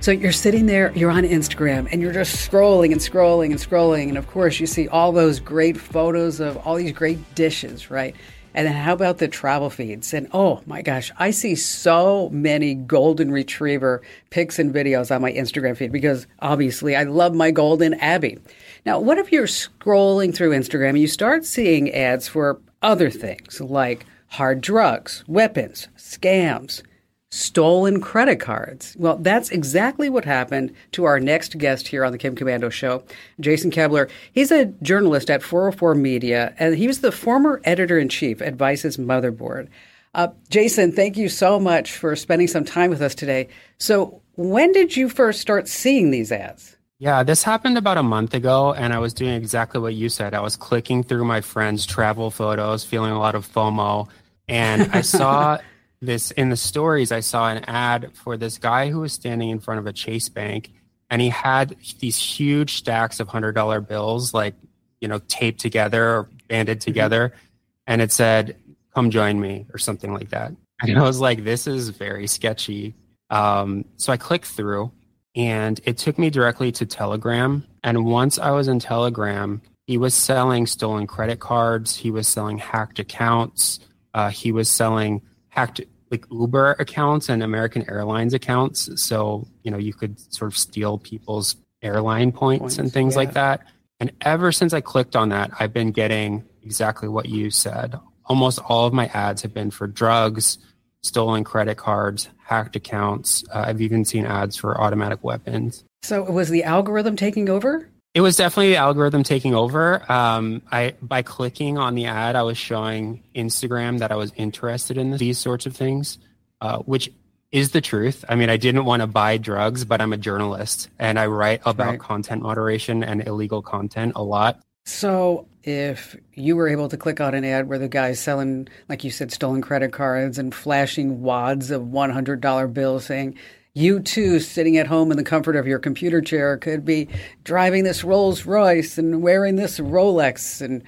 So 0.00 0.12
you're 0.12 0.32
sitting 0.32 0.64
there, 0.64 0.92
you're 0.94 1.10
on 1.10 1.24
Instagram, 1.24 1.88
and 1.92 2.00
you're 2.00 2.12
just 2.12 2.48
scrolling 2.48 2.92
and 2.92 3.00
scrolling 3.00 3.50
and 3.50 3.60
scrolling. 3.60 4.08
And 4.08 4.16
of 4.16 4.26
course, 4.28 4.58
you 4.58 4.66
see 4.66 4.88
all 4.88 5.12
those 5.12 5.40
great 5.40 5.76
photos 5.76 6.40
of 6.40 6.56
all 6.58 6.76
these 6.76 6.92
great 6.92 7.34
dishes, 7.34 7.90
right? 7.90 8.16
And 8.54 8.66
then 8.66 8.74
how 8.74 8.92
about 8.92 9.18
the 9.18 9.28
travel 9.28 9.70
feeds? 9.70 10.12
And 10.12 10.28
oh 10.32 10.62
my 10.66 10.82
gosh, 10.82 11.12
I 11.18 11.30
see 11.30 11.54
so 11.54 12.28
many 12.30 12.74
golden 12.74 13.30
retriever 13.30 14.02
pics 14.30 14.58
and 14.58 14.74
videos 14.74 15.14
on 15.14 15.22
my 15.22 15.32
Instagram 15.32 15.76
feed 15.76 15.92
because 15.92 16.26
obviously 16.40 16.96
I 16.96 17.04
love 17.04 17.34
my 17.34 17.50
golden 17.50 17.94
Abby. 17.94 18.38
Now, 18.84 18.98
what 18.98 19.18
if 19.18 19.30
you're 19.30 19.46
scrolling 19.46 20.34
through 20.34 20.50
Instagram 20.50 20.90
and 20.90 20.98
you 20.98 21.08
start 21.08 21.44
seeing 21.44 21.90
ads 21.92 22.26
for 22.28 22.60
other 22.82 23.10
things 23.10 23.60
like 23.60 24.06
hard 24.28 24.60
drugs, 24.60 25.24
weapons, 25.26 25.88
scams, 25.96 26.82
stolen 27.30 28.00
credit 28.00 28.40
cards. 28.40 28.96
Well, 28.98 29.16
that's 29.16 29.50
exactly 29.50 30.10
what 30.10 30.24
happened 30.24 30.74
to 30.92 31.04
our 31.04 31.20
next 31.20 31.58
guest 31.58 31.86
here 31.86 32.04
on 32.04 32.12
the 32.12 32.18
Kim 32.18 32.34
Komando 32.34 32.70
Show, 32.70 33.04
Jason 33.38 33.70
Koebler. 33.70 34.10
He's 34.32 34.50
a 34.50 34.66
journalist 34.82 35.30
at 35.30 35.42
404 35.42 35.94
Media, 35.94 36.54
and 36.58 36.74
he 36.74 36.86
was 36.86 37.00
the 37.00 37.12
former 37.12 37.60
editor 37.64 37.98
in 37.98 38.08
chief 38.08 38.42
at 38.42 38.54
Vice's 38.54 38.96
Motherboard. 38.96 39.68
Uh, 40.12 40.28
Jason, 40.48 40.90
thank 40.90 41.16
you 41.16 41.28
so 41.28 41.60
much 41.60 41.92
for 41.92 42.16
spending 42.16 42.48
some 42.48 42.64
time 42.64 42.90
with 42.90 43.00
us 43.00 43.14
today. 43.14 43.48
So, 43.78 44.20
when 44.34 44.72
did 44.72 44.96
you 44.96 45.08
first 45.08 45.40
start 45.40 45.68
seeing 45.68 46.10
these 46.10 46.32
ads? 46.32 46.76
Yeah, 46.98 47.22
this 47.22 47.44
happened 47.44 47.78
about 47.78 47.96
a 47.96 48.02
month 48.02 48.34
ago, 48.34 48.74
and 48.74 48.92
I 48.92 48.98
was 48.98 49.14
doing 49.14 49.34
exactly 49.34 49.80
what 49.80 49.94
you 49.94 50.08
said. 50.08 50.34
I 50.34 50.40
was 50.40 50.56
clicking 50.56 51.02
through 51.02 51.24
my 51.24 51.40
friends' 51.40 51.86
travel 51.86 52.30
photos, 52.30 52.84
feeling 52.84 53.12
a 53.12 53.18
lot 53.18 53.34
of 53.34 53.50
FOMO, 53.50 54.08
and 54.48 54.90
I 54.92 55.02
saw 55.02 55.58
this 56.00 56.30
in 56.32 56.48
the 56.48 56.56
stories. 56.56 57.12
I 57.12 57.20
saw 57.20 57.48
an 57.48 57.64
ad 57.64 58.10
for 58.14 58.36
this 58.36 58.58
guy 58.58 58.90
who 58.90 59.00
was 59.00 59.12
standing 59.12 59.50
in 59.50 59.60
front 59.60 59.80
of 59.80 59.86
a 59.86 59.92
Chase 59.92 60.28
Bank, 60.28 60.72
and 61.10 61.20
he 61.20 61.28
had 61.28 61.76
these 61.98 62.16
huge 62.16 62.76
stacks 62.76 63.20
of 63.20 63.28
hundred 63.28 63.52
dollar 63.52 63.80
bills, 63.80 64.32
like 64.34 64.54
you 65.00 65.08
know, 65.08 65.20
taped 65.28 65.60
together 65.60 66.04
or 66.04 66.28
banded 66.48 66.78
mm-hmm. 66.78 66.84
together, 66.84 67.28
mm-hmm. 67.28 67.38
and 67.86 68.02
it 68.02 68.12
said, 68.12 68.56
"Come 68.94 69.10
join 69.10 69.40
me" 69.40 69.66
or 69.72 69.78
something 69.78 70.12
like 70.12 70.30
that. 70.30 70.52
And 70.82 70.98
I 70.98 71.02
was 71.02 71.20
like, 71.20 71.44
"This 71.44 71.66
is 71.66 71.90
very 71.90 72.26
sketchy." 72.26 72.94
Um, 73.28 73.84
so 73.96 74.12
I 74.12 74.16
clicked 74.16 74.46
through 74.46 74.90
and 75.34 75.80
it 75.84 75.96
took 75.96 76.18
me 76.18 76.30
directly 76.30 76.72
to 76.72 76.86
Telegram. 76.86 77.64
And 77.84 78.04
once 78.04 78.38
I 78.38 78.50
was 78.50 78.68
in 78.68 78.80
Telegram, 78.80 79.62
he 79.86 79.96
was 79.96 80.14
selling 80.14 80.66
stolen 80.66 81.06
credit 81.06 81.40
cards. 81.40 81.96
He 81.96 82.10
was 82.10 82.28
selling 82.28 82.58
hacked 82.58 82.98
accounts. 82.98 83.80
Uh, 84.12 84.30
he 84.30 84.52
was 84.52 84.68
selling 84.68 85.22
hacked 85.50 85.80
like 86.10 86.24
Uber 86.30 86.72
accounts 86.78 87.28
and 87.28 87.42
American 87.42 87.88
Airlines 87.88 88.34
accounts. 88.34 88.90
So, 89.00 89.46
you 89.62 89.70
know, 89.70 89.78
you 89.78 89.92
could 89.92 90.18
sort 90.32 90.50
of 90.50 90.58
steal 90.58 90.98
people's 90.98 91.56
airline 91.82 92.32
points, 92.32 92.60
points 92.60 92.78
and 92.78 92.92
things 92.92 93.14
yeah. 93.14 93.18
like 93.18 93.32
that. 93.34 93.64
And 94.00 94.12
ever 94.22 94.50
since 94.50 94.72
I 94.72 94.80
clicked 94.80 95.14
on 95.14 95.28
that, 95.28 95.50
I've 95.60 95.72
been 95.72 95.92
getting 95.92 96.44
exactly 96.62 97.08
what 97.08 97.28
you 97.28 97.50
said. 97.50 97.98
Almost 98.26 98.60
all 98.60 98.86
of 98.86 98.92
my 98.92 99.06
ads 99.06 99.42
have 99.42 99.52
been 99.52 99.70
for 99.70 99.86
drugs, 99.86 100.58
stolen 101.02 101.44
credit 101.44 101.76
cards, 101.76 102.28
hacked 102.44 102.76
accounts. 102.76 103.44
Uh, 103.52 103.64
I've 103.66 103.80
even 103.80 104.04
seen 104.04 104.24
ads 104.24 104.56
for 104.56 104.80
automatic 104.80 105.22
weapons. 105.22 105.84
So 106.02 106.22
was 106.22 106.48
the 106.48 106.64
algorithm 106.64 107.16
taking 107.16 107.48
over? 107.50 107.89
It 108.12 108.22
was 108.22 108.36
definitely 108.36 108.70
the 108.70 108.76
algorithm 108.76 109.22
taking 109.22 109.54
over. 109.54 110.10
Um, 110.10 110.62
I 110.70 110.94
by 111.00 111.22
clicking 111.22 111.78
on 111.78 111.94
the 111.94 112.06
ad, 112.06 112.34
I 112.34 112.42
was 112.42 112.58
showing 112.58 113.22
Instagram 113.34 114.00
that 114.00 114.10
I 114.10 114.16
was 114.16 114.32
interested 114.36 114.98
in 114.98 115.16
these 115.16 115.38
sorts 115.38 115.66
of 115.66 115.76
things, 115.76 116.18
uh, 116.60 116.78
which 116.78 117.10
is 117.52 117.70
the 117.70 117.80
truth. 117.80 118.24
I 118.28 118.34
mean, 118.34 118.50
I 118.50 118.56
didn't 118.56 118.84
want 118.84 119.00
to 119.02 119.06
buy 119.06 119.36
drugs, 119.36 119.84
but 119.84 120.00
I'm 120.00 120.12
a 120.12 120.16
journalist 120.16 120.88
and 120.98 121.18
I 121.18 121.26
write 121.26 121.62
about 121.64 121.90
right. 121.90 122.00
content 122.00 122.42
moderation 122.42 123.02
and 123.04 123.26
illegal 123.26 123.62
content 123.62 124.12
a 124.16 124.22
lot. 124.22 124.60
So, 124.86 125.46
if 125.62 126.16
you 126.34 126.56
were 126.56 126.68
able 126.68 126.88
to 126.88 126.96
click 126.96 127.20
on 127.20 127.34
an 127.34 127.44
ad 127.44 127.68
where 127.68 127.78
the 127.78 127.88
guy's 127.88 128.18
selling, 128.18 128.68
like 128.88 129.04
you 129.04 129.10
said, 129.10 129.30
stolen 129.30 129.60
credit 129.60 129.92
cards 129.92 130.38
and 130.38 130.54
flashing 130.54 131.22
wads 131.22 131.70
of 131.70 131.82
$100 131.82 132.72
bills 132.72 133.04
saying, 133.04 133.36
you 133.74 134.00
too, 134.00 134.40
sitting 134.40 134.76
at 134.76 134.86
home 134.86 135.10
in 135.10 135.16
the 135.16 135.24
comfort 135.24 135.56
of 135.56 135.66
your 135.66 135.78
computer 135.78 136.20
chair, 136.20 136.56
could 136.56 136.84
be 136.84 137.08
driving 137.44 137.84
this 137.84 138.04
Rolls 138.04 138.44
Royce 138.46 138.98
and 138.98 139.22
wearing 139.22 139.56
this 139.56 139.78
Rolex. 139.78 140.60
And 140.60 140.82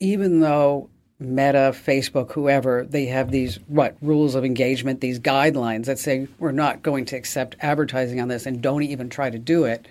even 0.00 0.40
though 0.40 0.90
Meta, 1.18 1.72
Facebook, 1.74 2.32
whoever, 2.32 2.84
they 2.84 3.06
have 3.06 3.30
these 3.30 3.58
what 3.68 3.96
rules 4.02 4.34
of 4.34 4.44
engagement, 4.44 5.00
these 5.00 5.18
guidelines 5.18 5.86
that 5.86 5.98
say 5.98 6.28
we're 6.38 6.52
not 6.52 6.82
going 6.82 7.06
to 7.06 7.16
accept 7.16 7.56
advertising 7.60 8.20
on 8.20 8.28
this 8.28 8.44
and 8.44 8.60
don't 8.60 8.82
even 8.82 9.08
try 9.08 9.30
to 9.30 9.38
do 9.38 9.64
it, 9.64 9.88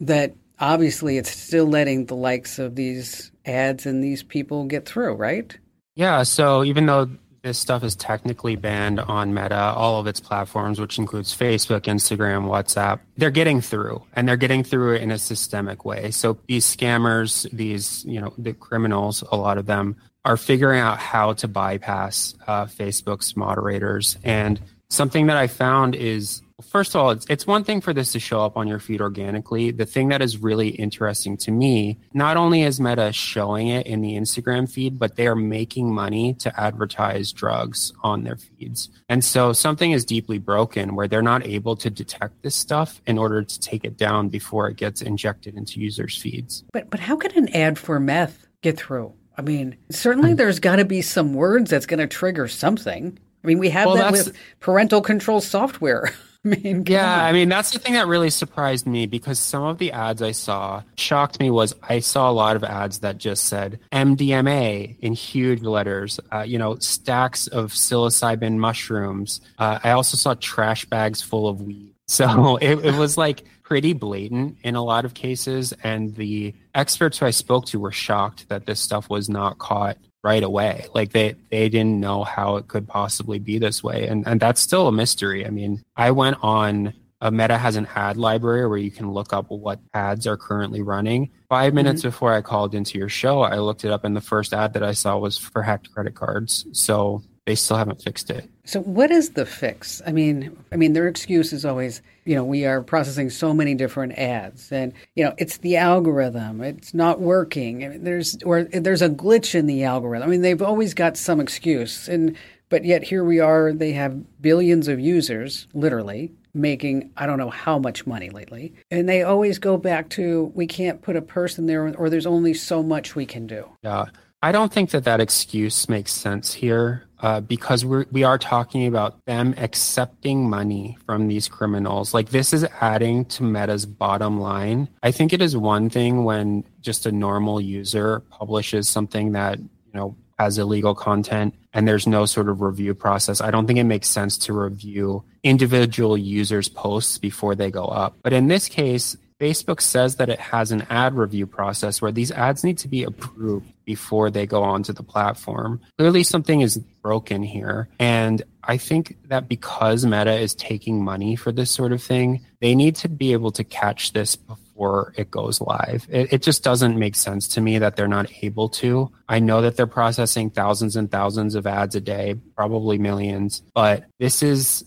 that 0.00 0.34
obviously 0.58 1.16
it's 1.16 1.30
still 1.30 1.66
letting 1.66 2.06
the 2.06 2.16
likes 2.16 2.58
of 2.58 2.74
these 2.74 3.30
ads 3.46 3.86
and 3.86 4.02
these 4.02 4.24
people 4.24 4.64
get 4.64 4.84
through, 4.84 5.14
right? 5.14 5.56
Yeah. 5.94 6.24
So 6.24 6.64
even 6.64 6.86
though 6.86 7.08
this 7.44 7.58
stuff 7.58 7.84
is 7.84 7.94
technically 7.94 8.56
banned 8.56 8.98
on 8.98 9.34
Meta, 9.34 9.54
all 9.54 10.00
of 10.00 10.06
its 10.06 10.18
platforms, 10.18 10.80
which 10.80 10.98
includes 10.98 11.36
Facebook, 11.36 11.82
Instagram, 11.82 12.46
WhatsApp, 12.46 13.00
they're 13.18 13.30
getting 13.30 13.60
through 13.60 14.02
and 14.14 14.26
they're 14.26 14.38
getting 14.38 14.64
through 14.64 14.94
it 14.94 15.02
in 15.02 15.10
a 15.10 15.18
systemic 15.18 15.84
way. 15.84 16.10
So 16.10 16.38
these 16.48 16.64
scammers, 16.64 17.48
these, 17.52 18.02
you 18.06 18.18
know, 18.18 18.32
the 18.38 18.54
criminals, 18.54 19.22
a 19.30 19.36
lot 19.36 19.58
of 19.58 19.66
them 19.66 19.96
are 20.24 20.38
figuring 20.38 20.80
out 20.80 20.98
how 20.98 21.34
to 21.34 21.46
bypass 21.46 22.34
uh, 22.46 22.64
Facebook's 22.64 23.36
moderators. 23.36 24.16
And 24.24 24.58
something 24.88 25.26
that 25.26 25.36
I 25.36 25.46
found 25.46 25.94
is 25.94 26.40
First 26.62 26.94
of 26.94 27.00
all, 27.00 27.10
it's, 27.10 27.26
it's 27.28 27.48
one 27.48 27.64
thing 27.64 27.80
for 27.80 27.92
this 27.92 28.12
to 28.12 28.20
show 28.20 28.40
up 28.40 28.56
on 28.56 28.68
your 28.68 28.78
feed 28.78 29.00
organically. 29.00 29.72
The 29.72 29.86
thing 29.86 30.10
that 30.10 30.22
is 30.22 30.38
really 30.38 30.68
interesting 30.68 31.36
to 31.38 31.50
me, 31.50 31.98
not 32.12 32.36
only 32.36 32.62
is 32.62 32.80
Meta 32.80 33.12
showing 33.12 33.66
it 33.68 33.88
in 33.88 34.02
the 34.02 34.12
Instagram 34.12 34.70
feed, 34.70 34.96
but 34.96 35.16
they 35.16 35.26
are 35.26 35.34
making 35.34 35.92
money 35.92 36.34
to 36.34 36.60
advertise 36.60 37.32
drugs 37.32 37.92
on 38.04 38.22
their 38.22 38.36
feeds. 38.36 38.88
And 39.08 39.24
so 39.24 39.52
something 39.52 39.90
is 39.90 40.04
deeply 40.04 40.38
broken 40.38 40.94
where 40.94 41.08
they're 41.08 41.22
not 41.22 41.44
able 41.44 41.74
to 41.76 41.90
detect 41.90 42.42
this 42.42 42.54
stuff 42.54 43.02
in 43.04 43.18
order 43.18 43.42
to 43.42 43.60
take 43.60 43.84
it 43.84 43.96
down 43.96 44.28
before 44.28 44.68
it 44.68 44.76
gets 44.76 45.02
injected 45.02 45.56
into 45.56 45.80
users' 45.80 46.16
feeds. 46.16 46.62
But 46.72 46.88
but 46.88 47.00
how 47.00 47.16
can 47.16 47.32
an 47.32 47.48
ad 47.54 47.80
for 47.80 47.98
meth 47.98 48.46
get 48.62 48.78
through? 48.78 49.12
I 49.36 49.42
mean, 49.42 49.76
certainly 49.90 50.30
hmm. 50.30 50.36
there's 50.36 50.60
got 50.60 50.76
to 50.76 50.84
be 50.84 51.02
some 51.02 51.34
words 51.34 51.68
that's 51.70 51.86
going 51.86 51.98
to 51.98 52.06
trigger 52.06 52.46
something. 52.46 53.18
I 53.42 53.46
mean, 53.46 53.58
we 53.58 53.70
have 53.70 53.86
well, 53.86 53.96
that 53.96 54.12
with 54.12 54.36
parental 54.60 55.00
control 55.00 55.40
software. 55.40 56.12
mean, 56.62 56.84
yeah, 56.86 57.14
on. 57.14 57.20
I 57.20 57.32
mean 57.32 57.48
that's 57.48 57.70
the 57.70 57.78
thing 57.78 57.94
that 57.94 58.06
really 58.06 58.30
surprised 58.30 58.86
me 58.86 59.06
because 59.06 59.38
some 59.38 59.64
of 59.64 59.78
the 59.78 59.92
ads 59.92 60.20
I 60.20 60.32
saw 60.32 60.82
shocked 60.96 61.40
me. 61.40 61.50
Was 61.50 61.74
I 61.82 62.00
saw 62.00 62.30
a 62.30 62.32
lot 62.32 62.54
of 62.56 62.62
ads 62.64 62.98
that 62.98 63.16
just 63.16 63.44
said 63.44 63.80
MDMA 63.92 64.96
in 65.00 65.14
huge 65.14 65.62
letters, 65.62 66.20
uh, 66.32 66.42
you 66.42 66.58
know, 66.58 66.76
stacks 66.76 67.46
of 67.46 67.72
psilocybin 67.72 68.56
mushrooms. 68.56 69.40
Uh, 69.58 69.78
I 69.82 69.92
also 69.92 70.16
saw 70.18 70.34
trash 70.34 70.84
bags 70.84 71.22
full 71.22 71.48
of 71.48 71.62
weed. 71.62 71.94
So 72.06 72.56
it, 72.60 72.84
it 72.84 72.94
was 72.94 73.16
like 73.16 73.44
pretty 73.62 73.94
blatant 73.94 74.58
in 74.62 74.74
a 74.76 74.84
lot 74.84 75.06
of 75.06 75.14
cases, 75.14 75.72
and 75.82 76.14
the 76.14 76.54
experts 76.74 77.18
who 77.18 77.26
I 77.26 77.30
spoke 77.30 77.64
to 77.66 77.80
were 77.80 77.92
shocked 77.92 78.50
that 78.50 78.66
this 78.66 78.80
stuff 78.80 79.08
was 79.08 79.30
not 79.30 79.58
caught 79.58 79.96
right 80.24 80.42
away. 80.42 80.86
Like 80.94 81.12
they 81.12 81.36
they 81.50 81.68
didn't 81.68 82.00
know 82.00 82.24
how 82.24 82.56
it 82.56 82.66
could 82.66 82.88
possibly 82.88 83.38
be 83.38 83.58
this 83.58 83.84
way, 83.84 84.08
and 84.08 84.26
and 84.26 84.40
that's 84.40 84.60
still 84.60 84.88
a 84.88 84.92
mystery. 84.92 85.46
I 85.46 85.50
mean, 85.50 85.84
I 85.96 86.10
went 86.10 86.38
on. 86.42 86.94
A 87.20 87.30
Meta 87.30 87.56
has 87.56 87.76
an 87.76 87.88
ad 87.94 88.18
library 88.18 88.66
where 88.66 88.76
you 88.76 88.90
can 88.90 89.10
look 89.10 89.32
up 89.32 89.48
what 89.48 89.80
ads 89.94 90.26
are 90.26 90.36
currently 90.36 90.82
running. 90.82 91.30
5 91.48 91.68
mm-hmm. 91.68 91.74
minutes 91.74 92.02
before 92.02 92.34
I 92.34 92.42
called 92.42 92.74
into 92.74 92.98
your 92.98 93.08
show, 93.08 93.40
I 93.40 93.60
looked 93.60 93.82
it 93.82 93.90
up, 93.90 94.04
and 94.04 94.14
the 94.14 94.20
first 94.20 94.52
ad 94.52 94.74
that 94.74 94.82
I 94.82 94.92
saw 94.92 95.16
was 95.16 95.38
for 95.38 95.62
hacked 95.62 95.90
credit 95.90 96.14
cards. 96.14 96.66
So 96.72 97.22
they 97.46 97.54
still 97.54 97.76
haven't 97.76 98.02
fixed 98.02 98.30
it. 98.30 98.48
So 98.64 98.80
what 98.80 99.10
is 99.10 99.30
the 99.30 99.44
fix? 99.44 100.00
I 100.06 100.12
mean, 100.12 100.56
I 100.72 100.76
mean 100.76 100.94
their 100.94 101.08
excuse 101.08 101.52
is 101.52 101.64
always, 101.64 102.00
you 102.24 102.34
know, 102.34 102.44
we 102.44 102.64
are 102.64 102.82
processing 102.82 103.28
so 103.28 103.52
many 103.52 103.74
different 103.74 104.18
ads 104.18 104.72
and 104.72 104.92
you 105.14 105.24
know, 105.24 105.34
it's 105.36 105.58
the 105.58 105.76
algorithm. 105.76 106.62
It's 106.62 106.94
not 106.94 107.20
working. 107.20 107.84
I 107.84 107.88
mean, 107.88 108.04
there's 108.04 108.38
or 108.44 108.64
there's 108.64 109.02
a 109.02 109.10
glitch 109.10 109.54
in 109.54 109.66
the 109.66 109.84
algorithm. 109.84 110.26
I 110.26 110.30
mean, 110.30 110.40
they've 110.40 110.62
always 110.62 110.94
got 110.94 111.16
some 111.16 111.40
excuse 111.40 112.08
and 112.08 112.36
but 112.70 112.84
yet 112.84 113.04
here 113.04 113.22
we 113.22 113.40
are, 113.40 113.72
they 113.72 113.92
have 113.92 114.40
billions 114.40 114.88
of 114.88 114.98
users, 114.98 115.66
literally, 115.74 116.32
making 116.54 117.10
I 117.16 117.26
don't 117.26 117.38
know 117.38 117.50
how 117.50 117.78
much 117.78 118.06
money 118.06 118.30
lately. 118.30 118.72
And 118.90 119.06
they 119.06 119.22
always 119.22 119.58
go 119.58 119.76
back 119.76 120.08
to 120.10 120.50
we 120.54 120.66
can't 120.66 121.02
put 121.02 121.16
a 121.16 121.22
person 121.22 121.66
there 121.66 121.94
or 121.94 122.08
there's 122.08 122.26
only 122.26 122.54
so 122.54 122.82
much 122.82 123.14
we 123.14 123.26
can 123.26 123.46
do. 123.46 123.68
Yeah. 123.82 124.06
I 124.42 124.52
don't 124.52 124.70
think 124.70 124.90
that 124.90 125.04
that 125.04 125.20
excuse 125.20 125.88
makes 125.88 126.12
sense 126.12 126.52
here 126.52 127.04
uh, 127.24 127.40
because 127.40 127.86
we're, 127.86 128.04
we 128.12 128.22
are 128.22 128.36
talking 128.36 128.86
about 128.86 129.24
them 129.24 129.54
accepting 129.56 130.50
money 130.50 130.98
from 131.06 131.26
these 131.26 131.48
criminals. 131.48 132.12
Like 132.12 132.28
this 132.28 132.52
is 132.52 132.66
adding 132.82 133.24
to 133.26 133.42
Meta's 133.42 133.86
bottom 133.86 134.38
line. 134.38 134.90
I 135.02 135.10
think 135.10 135.32
it 135.32 135.40
is 135.40 135.56
one 135.56 135.88
thing 135.88 136.24
when 136.24 136.64
just 136.82 137.06
a 137.06 137.12
normal 137.12 137.62
user 137.62 138.20
publishes 138.28 138.90
something 138.90 139.32
that, 139.32 139.58
you 139.58 139.94
know, 139.94 140.14
has 140.38 140.58
illegal 140.58 140.94
content 140.94 141.54
and 141.72 141.88
there's 141.88 142.06
no 142.06 142.26
sort 142.26 142.50
of 142.50 142.60
review 142.60 142.94
process. 142.94 143.40
I 143.40 143.50
don't 143.50 143.66
think 143.66 143.78
it 143.78 143.84
makes 143.84 144.08
sense 144.08 144.36
to 144.38 144.52
review 144.52 145.24
individual 145.42 146.18
users' 146.18 146.68
posts 146.68 147.16
before 147.16 147.54
they 147.54 147.70
go 147.70 147.86
up. 147.86 148.18
But 148.22 148.34
in 148.34 148.48
this 148.48 148.68
case, 148.68 149.16
Facebook 149.40 149.80
says 149.80 150.16
that 150.16 150.28
it 150.28 150.38
has 150.38 150.70
an 150.70 150.86
ad 150.90 151.14
review 151.14 151.46
process 151.46 152.00
where 152.00 152.12
these 152.12 152.30
ads 152.30 152.62
need 152.62 152.78
to 152.78 152.88
be 152.88 153.02
approved 153.02 153.66
before 153.84 154.30
they 154.30 154.46
go 154.46 154.62
onto 154.62 154.92
the 154.92 155.02
platform. 155.02 155.80
Clearly, 155.98 156.22
something 156.22 156.60
is 156.60 156.78
broken 157.02 157.42
here. 157.42 157.88
And 157.98 158.42
I 158.62 158.76
think 158.76 159.16
that 159.28 159.48
because 159.48 160.06
Meta 160.06 160.32
is 160.32 160.54
taking 160.54 161.04
money 161.04 161.36
for 161.36 161.52
this 161.52 161.70
sort 161.70 161.92
of 161.92 162.02
thing, 162.02 162.44
they 162.60 162.74
need 162.74 162.96
to 162.96 163.08
be 163.08 163.32
able 163.32 163.50
to 163.52 163.64
catch 163.64 164.12
this 164.12 164.36
before 164.36 165.12
it 165.16 165.30
goes 165.30 165.60
live. 165.60 166.06
It, 166.08 166.32
it 166.32 166.42
just 166.42 166.64
doesn't 166.64 166.98
make 166.98 167.14
sense 167.14 167.48
to 167.48 167.60
me 167.60 167.78
that 167.78 167.96
they're 167.96 168.08
not 168.08 168.30
able 168.42 168.68
to. 168.70 169.12
I 169.28 169.38
know 169.40 169.60
that 169.62 169.76
they're 169.76 169.86
processing 169.86 170.50
thousands 170.50 170.96
and 170.96 171.10
thousands 171.10 171.54
of 171.54 171.66
ads 171.66 171.94
a 171.94 172.00
day, 172.00 172.36
probably 172.56 172.98
millions, 172.98 173.62
but 173.74 174.04
this 174.18 174.42
is 174.42 174.84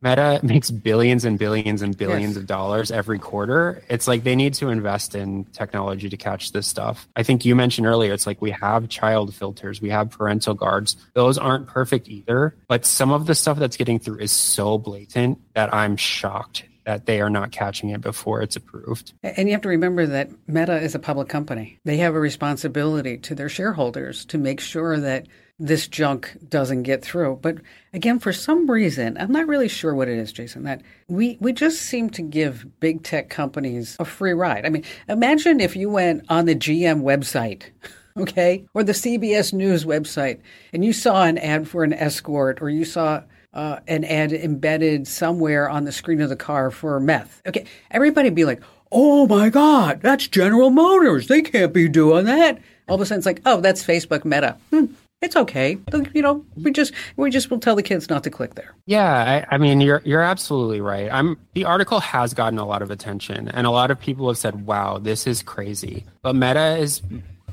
Meta 0.00 0.40
makes 0.42 0.70
billions 0.70 1.24
and 1.24 1.38
billions 1.38 1.82
and 1.82 1.96
billions 1.96 2.34
yes. 2.34 2.36
of 2.36 2.46
dollars 2.46 2.90
every 2.90 3.18
quarter. 3.18 3.82
It's 3.88 4.06
like 4.06 4.24
they 4.24 4.36
need 4.36 4.54
to 4.54 4.68
invest 4.68 5.14
in 5.14 5.44
technology 5.46 6.08
to 6.08 6.16
catch 6.16 6.52
this 6.52 6.66
stuff. 6.66 7.08
I 7.16 7.22
think 7.22 7.44
you 7.44 7.56
mentioned 7.56 7.86
earlier, 7.86 8.12
it's 8.12 8.26
like 8.26 8.40
we 8.40 8.50
have 8.52 8.88
child 8.88 9.34
filters, 9.34 9.80
we 9.80 9.90
have 9.90 10.10
parental 10.10 10.54
guards. 10.54 10.96
Those 11.14 11.38
aren't 11.38 11.66
perfect 11.66 12.08
either, 12.08 12.54
but 12.68 12.86
some 12.86 13.10
of 13.10 13.26
the 13.26 13.34
stuff 13.34 13.58
that's 13.58 13.76
getting 13.76 13.98
through 13.98 14.18
is 14.18 14.32
so 14.32 14.78
blatant 14.78 15.38
that 15.54 15.74
I'm 15.74 15.96
shocked 15.96 16.64
that 16.84 17.04
they 17.04 17.20
are 17.20 17.28
not 17.28 17.52
catching 17.52 17.90
it 17.90 18.00
before 18.00 18.40
it's 18.40 18.56
approved. 18.56 19.12
And 19.22 19.46
you 19.46 19.52
have 19.52 19.60
to 19.60 19.68
remember 19.68 20.06
that 20.06 20.30
Meta 20.46 20.80
is 20.80 20.94
a 20.94 20.98
public 20.98 21.28
company. 21.28 21.78
They 21.84 21.98
have 21.98 22.14
a 22.14 22.20
responsibility 22.20 23.18
to 23.18 23.34
their 23.34 23.50
shareholders 23.50 24.24
to 24.26 24.38
make 24.38 24.58
sure 24.58 24.98
that 24.98 25.26
this 25.58 25.88
junk 25.88 26.36
doesn't 26.48 26.84
get 26.84 27.02
through. 27.02 27.38
But 27.42 27.58
again, 27.92 28.18
for 28.18 28.32
some 28.32 28.70
reason, 28.70 29.16
I'm 29.18 29.32
not 29.32 29.48
really 29.48 29.68
sure 29.68 29.94
what 29.94 30.08
it 30.08 30.18
is, 30.18 30.32
Jason, 30.32 30.62
that 30.64 30.82
we, 31.08 31.36
we 31.40 31.52
just 31.52 31.82
seem 31.82 32.10
to 32.10 32.22
give 32.22 32.80
big 32.80 33.02
tech 33.02 33.28
companies 33.28 33.96
a 33.98 34.04
free 34.04 34.32
ride. 34.32 34.64
I 34.64 34.68
mean, 34.68 34.84
imagine 35.08 35.60
if 35.60 35.74
you 35.74 35.90
went 35.90 36.24
on 36.28 36.44
the 36.44 36.54
GM 36.54 37.02
website, 37.02 37.64
okay, 38.16 38.64
or 38.74 38.84
the 38.84 38.92
CBS 38.92 39.52
News 39.52 39.84
website, 39.84 40.40
and 40.72 40.84
you 40.84 40.92
saw 40.92 41.24
an 41.24 41.38
ad 41.38 41.68
for 41.68 41.82
an 41.82 41.92
escort, 41.92 42.62
or 42.62 42.70
you 42.70 42.84
saw 42.84 43.22
uh, 43.52 43.80
an 43.88 44.04
ad 44.04 44.32
embedded 44.32 45.08
somewhere 45.08 45.68
on 45.68 45.84
the 45.84 45.92
screen 45.92 46.20
of 46.20 46.28
the 46.28 46.36
car 46.36 46.70
for 46.70 47.00
meth. 47.00 47.42
Okay, 47.46 47.64
everybody 47.90 48.30
be 48.30 48.44
like, 48.44 48.62
oh 48.92 49.26
my 49.26 49.48
God, 49.50 50.00
that's 50.02 50.28
General 50.28 50.70
Motors. 50.70 51.26
They 51.26 51.42
can't 51.42 51.72
be 51.72 51.88
doing 51.88 52.26
that. 52.26 52.60
All 52.88 52.94
of 52.94 53.00
a 53.00 53.06
sudden, 53.06 53.18
it's 53.18 53.26
like, 53.26 53.42
oh, 53.44 53.60
that's 53.60 53.84
Facebook 53.84 54.24
Meta. 54.24 54.56
Hmm, 54.70 54.86
it's 55.20 55.36
okay. 55.36 55.78
You 56.12 56.22
know, 56.22 56.44
we 56.56 56.70
just 56.70 56.92
we 57.16 57.30
just 57.30 57.50
will 57.50 57.58
tell 57.58 57.74
the 57.74 57.82
kids 57.82 58.08
not 58.08 58.24
to 58.24 58.30
click 58.30 58.54
there. 58.54 58.74
Yeah, 58.86 59.44
I, 59.50 59.54
I, 59.54 59.58
mean, 59.58 59.80
you're 59.80 60.02
you're 60.04 60.22
absolutely 60.22 60.80
right. 60.80 61.08
I'm 61.12 61.38
the 61.54 61.64
article 61.64 62.00
has 62.00 62.34
gotten 62.34 62.58
a 62.58 62.66
lot 62.66 62.82
of 62.82 62.90
attention, 62.90 63.48
and 63.48 63.66
a 63.66 63.70
lot 63.70 63.90
of 63.90 63.98
people 63.98 64.28
have 64.28 64.38
said, 64.38 64.66
"Wow, 64.66 64.98
this 64.98 65.26
is 65.26 65.42
crazy." 65.42 66.04
But 66.22 66.36
Meta 66.36 66.76
is 66.76 67.02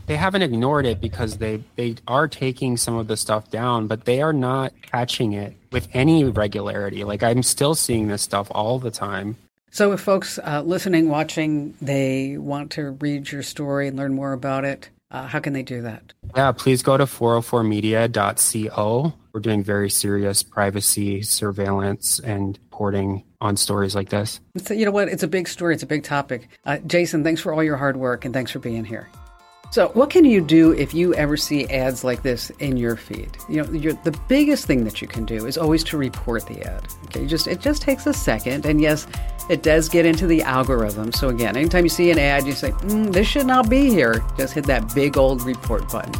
they 0.06 0.16
haven't 0.16 0.44
ignored 0.44 0.86
it 0.86 1.02
because 1.02 1.38
they 1.38 1.64
they 1.76 1.96
are 2.08 2.28
taking 2.28 2.78
some 2.78 2.96
of 2.96 3.08
the 3.08 3.18
stuff 3.18 3.50
down, 3.50 3.88
but 3.88 4.06
they 4.06 4.22
are 4.22 4.34
not 4.34 4.74
catching 4.84 5.34
it 5.34 5.56
with 5.72 5.88
any 5.94 6.24
regularity. 6.24 7.04
Like 7.04 7.24
I'm 7.24 7.42
still 7.42 7.74
seeing 7.74 8.08
this 8.08 8.22
stuff 8.22 8.48
all 8.52 8.78
the 8.78 8.92
time. 8.92 9.38
So, 9.72 9.92
if 9.92 10.00
folks 10.00 10.40
uh, 10.42 10.62
listening, 10.62 11.10
watching, 11.10 11.74
they 11.82 12.38
want 12.38 12.72
to 12.74 12.92
read 12.92 13.30
your 13.30 13.44
story 13.44 13.90
and 13.90 13.98
learn 13.98 14.14
more 14.14 14.32
about 14.32 14.64
it, 14.64 14.90
uh, 15.12 15.28
how 15.28 15.40
can 15.40 15.54
they 15.54 15.64
do 15.64 15.82
that? 15.84 16.14
Yeah, 16.36 16.52
please 16.52 16.84
go 16.84 16.98
to 16.98 17.06
404media.co. 17.06 19.14
We're 19.34 19.40
doing 19.40 19.64
very 19.64 19.90
serious 19.90 20.44
privacy 20.44 21.22
surveillance 21.22 22.20
and 22.20 22.60
reporting 22.64 23.24
on 23.42 23.58
stories 23.58 23.96
like 23.96 24.10
this. 24.10 24.40
So, 24.58 24.74
you 24.74 24.86
know 24.86 24.92
what? 24.92 25.10
It's 25.10 25.24
a 25.24 25.28
big 25.28 25.48
story, 25.48 25.74
it's 25.74 25.84
a 25.84 25.88
big 25.88 26.04
topic. 26.04 26.48
Uh, 26.66 26.78
Jason, 26.80 27.24
thanks 27.24 27.42
for 27.42 27.54
all 27.54 27.64
your 27.64 27.78
hard 27.78 27.98
work 27.98 28.26
and 28.26 28.34
thanks 28.34 28.52
for 28.52 28.60
being 28.60 28.86
here. 28.86 29.08
So, 29.75 29.89
what 29.89 30.10
can 30.10 30.24
you 30.24 30.39
do 30.39 30.72
if 30.72 30.94
you 30.94 31.13
ever 31.15 31.36
see 31.36 31.65
ads 31.65 32.05
like 32.05 32.22
this 32.22 32.50
in 32.60 32.77
your 32.77 32.96
feed? 32.96 33.36
You 33.50 33.63
know, 33.63 33.91
the 34.05 34.17
biggest 34.29 34.67
thing 34.67 34.86
that 34.86 35.01
you 35.01 35.08
can 35.10 35.25
do 35.25 35.46
is 35.46 35.58
always 35.58 35.84
to 35.84 35.98
report 35.98 36.48
the 36.48 36.63
ad. 36.63 36.88
Okay, 37.08 37.27
just 37.27 37.46
it 37.46 37.60
just 37.60 37.82
takes 37.82 38.08
a 38.08 38.13
second, 38.13 38.65
and 38.65 38.79
yes, 38.79 39.05
it 39.50 39.63
does 39.63 39.89
get 39.89 40.05
into 40.05 40.27
the 40.27 40.41
algorithm. 40.44 41.12
So 41.12 41.27
again, 41.27 41.58
anytime 41.58 41.84
you 41.84 41.89
see 41.89 42.10
an 42.10 42.20
ad, 42.20 42.46
you 42.46 42.53
say, 42.53 42.72
mm, 42.72 43.12
"This 43.12 43.27
should 43.27 43.48
not 43.48 43.70
be 43.70 43.89
here." 43.89 44.24
Just 44.38 44.53
hit 44.53 44.65
that 44.67 44.96
big 44.96 45.17
old 45.17 45.41
report 45.41 45.91
button. 45.91 46.13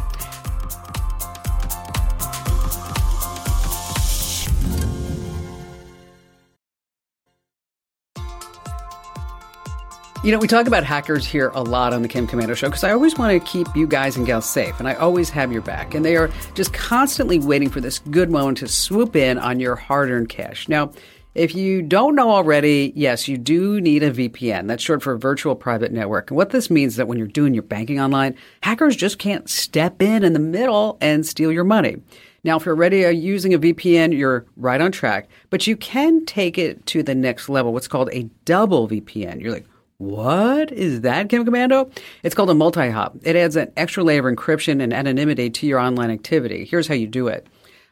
You 10.26 10.32
know, 10.32 10.38
we 10.38 10.48
talk 10.48 10.66
about 10.66 10.82
hackers 10.82 11.24
here 11.24 11.52
a 11.54 11.62
lot 11.62 11.92
on 11.92 12.02
the 12.02 12.08
Kim 12.08 12.26
Komando 12.26 12.56
Show 12.56 12.66
because 12.66 12.82
I 12.82 12.90
always 12.90 13.16
want 13.16 13.32
to 13.32 13.48
keep 13.48 13.68
you 13.76 13.86
guys 13.86 14.16
and 14.16 14.26
gals 14.26 14.50
safe, 14.50 14.80
and 14.80 14.88
I 14.88 14.94
always 14.94 15.30
have 15.30 15.52
your 15.52 15.62
back. 15.62 15.94
And 15.94 16.04
they 16.04 16.16
are 16.16 16.32
just 16.56 16.72
constantly 16.72 17.38
waiting 17.38 17.70
for 17.70 17.80
this 17.80 18.00
good 18.00 18.28
moment 18.28 18.58
to 18.58 18.66
swoop 18.66 19.14
in 19.14 19.38
on 19.38 19.60
your 19.60 19.76
hard 19.76 20.10
earned 20.10 20.28
cash. 20.28 20.68
Now, 20.68 20.90
if 21.36 21.54
you 21.54 21.80
don't 21.80 22.16
know 22.16 22.32
already, 22.32 22.92
yes, 22.96 23.28
you 23.28 23.38
do 23.38 23.80
need 23.80 24.02
a 24.02 24.10
VPN. 24.10 24.66
That's 24.66 24.82
short 24.82 25.00
for 25.00 25.16
virtual 25.16 25.54
private 25.54 25.92
network. 25.92 26.32
And 26.32 26.36
what 26.36 26.50
this 26.50 26.70
means 26.70 26.94
is 26.94 26.96
that 26.96 27.06
when 27.06 27.18
you're 27.18 27.28
doing 27.28 27.54
your 27.54 27.62
banking 27.62 28.00
online, 28.00 28.34
hackers 28.64 28.96
just 28.96 29.20
can't 29.20 29.48
step 29.48 30.02
in 30.02 30.24
in 30.24 30.32
the 30.32 30.40
middle 30.40 30.98
and 31.00 31.24
steal 31.24 31.52
your 31.52 31.62
money. 31.62 32.02
Now, 32.42 32.56
if 32.56 32.66
you're 32.66 32.74
already 32.74 33.06
uh, 33.06 33.10
using 33.10 33.54
a 33.54 33.60
VPN, 33.60 34.12
you're 34.12 34.44
right 34.56 34.80
on 34.80 34.90
track, 34.90 35.28
but 35.50 35.68
you 35.68 35.76
can 35.76 36.26
take 36.26 36.58
it 36.58 36.84
to 36.86 37.04
the 37.04 37.14
next 37.14 37.48
level, 37.48 37.72
what's 37.72 37.86
called 37.86 38.10
a 38.12 38.24
double 38.44 38.88
VPN. 38.88 39.40
You're 39.40 39.52
like, 39.52 39.66
what 39.98 40.72
is 40.72 41.00
that, 41.02 41.28
Kim 41.28 41.44
Komando? 41.44 41.90
It's 42.22 42.34
called 42.34 42.50
a 42.50 42.54
multi 42.54 42.90
hop. 42.90 43.16
It 43.22 43.36
adds 43.36 43.56
an 43.56 43.72
extra 43.76 44.04
layer 44.04 44.26
of 44.26 44.36
encryption 44.36 44.82
and 44.82 44.92
anonymity 44.92 45.48
to 45.50 45.66
your 45.66 45.78
online 45.78 46.10
activity. 46.10 46.64
Here's 46.64 46.86
how 46.86 46.94
you 46.94 47.06
do 47.06 47.28
it. 47.28 47.46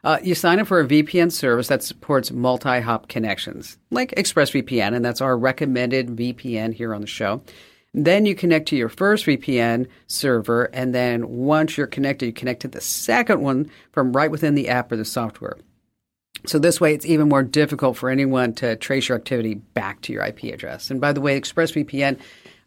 Uh, 0.05 0.19
you 0.23 0.35
sign 0.35 0.61
up 0.61 0.67
for 0.67 0.81
a 0.81 0.87
VPN 0.87 1.33
service 1.33 1.69
that 1.69 1.83
supports 1.83 2.31
multi 2.31 2.81
hop 2.81 3.09
connections, 3.09 3.79
like 3.91 4.11
ExpressVPN, 4.17 4.95
and 4.95 5.03
that's 5.03 5.23
our 5.23 5.37
recommended 5.37 6.09
VPN 6.09 6.75
here 6.75 6.95
on 6.95 7.01
the 7.01 7.07
show. 7.07 7.43
Then 7.95 8.27
you 8.27 8.35
connect 8.35 8.69
to 8.69 8.77
your 8.77 8.89
first 8.91 9.25
VPN 9.25 9.87
server, 10.07 10.65
and 10.75 10.95
then 10.95 11.29
once 11.29 11.79
you're 11.79 11.87
connected, 11.87 12.27
you 12.27 12.33
connect 12.33 12.61
to 12.63 12.69
the 12.69 12.81
second 12.83 13.41
one 13.41 13.71
from 13.93 14.13
right 14.13 14.31
within 14.31 14.55
the 14.55 14.69
app 14.69 14.93
or 14.93 14.97
the 14.97 15.05
software. 15.07 15.57
So 16.47 16.59
this 16.59 16.81
way, 16.81 16.95
it's 16.95 17.07
even 17.07 17.29
more 17.29 17.43
difficult 17.43 17.97
for 17.97 18.11
anyone 18.11 18.53
to 18.55 18.77
trace 18.77 19.09
your 19.09 19.17
activity 19.17 19.55
back 19.55 20.03
to 20.03 20.13
your 20.13 20.25
IP 20.25 20.45
address. 20.45 20.91
And 20.91 21.01
by 21.01 21.13
the 21.13 21.21
way, 21.21 21.41
ExpressVPN, 21.41 22.19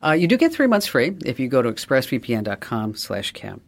uh, 0.04 0.12
you 0.12 0.28
do 0.28 0.38
get 0.38 0.54
three 0.54 0.68
months 0.68 0.88
free 0.88 1.16
if 1.26 1.40
you 1.40 1.48
go 1.48 1.62
to 1.62 1.72
expressvpn.com/kim. 1.72 3.62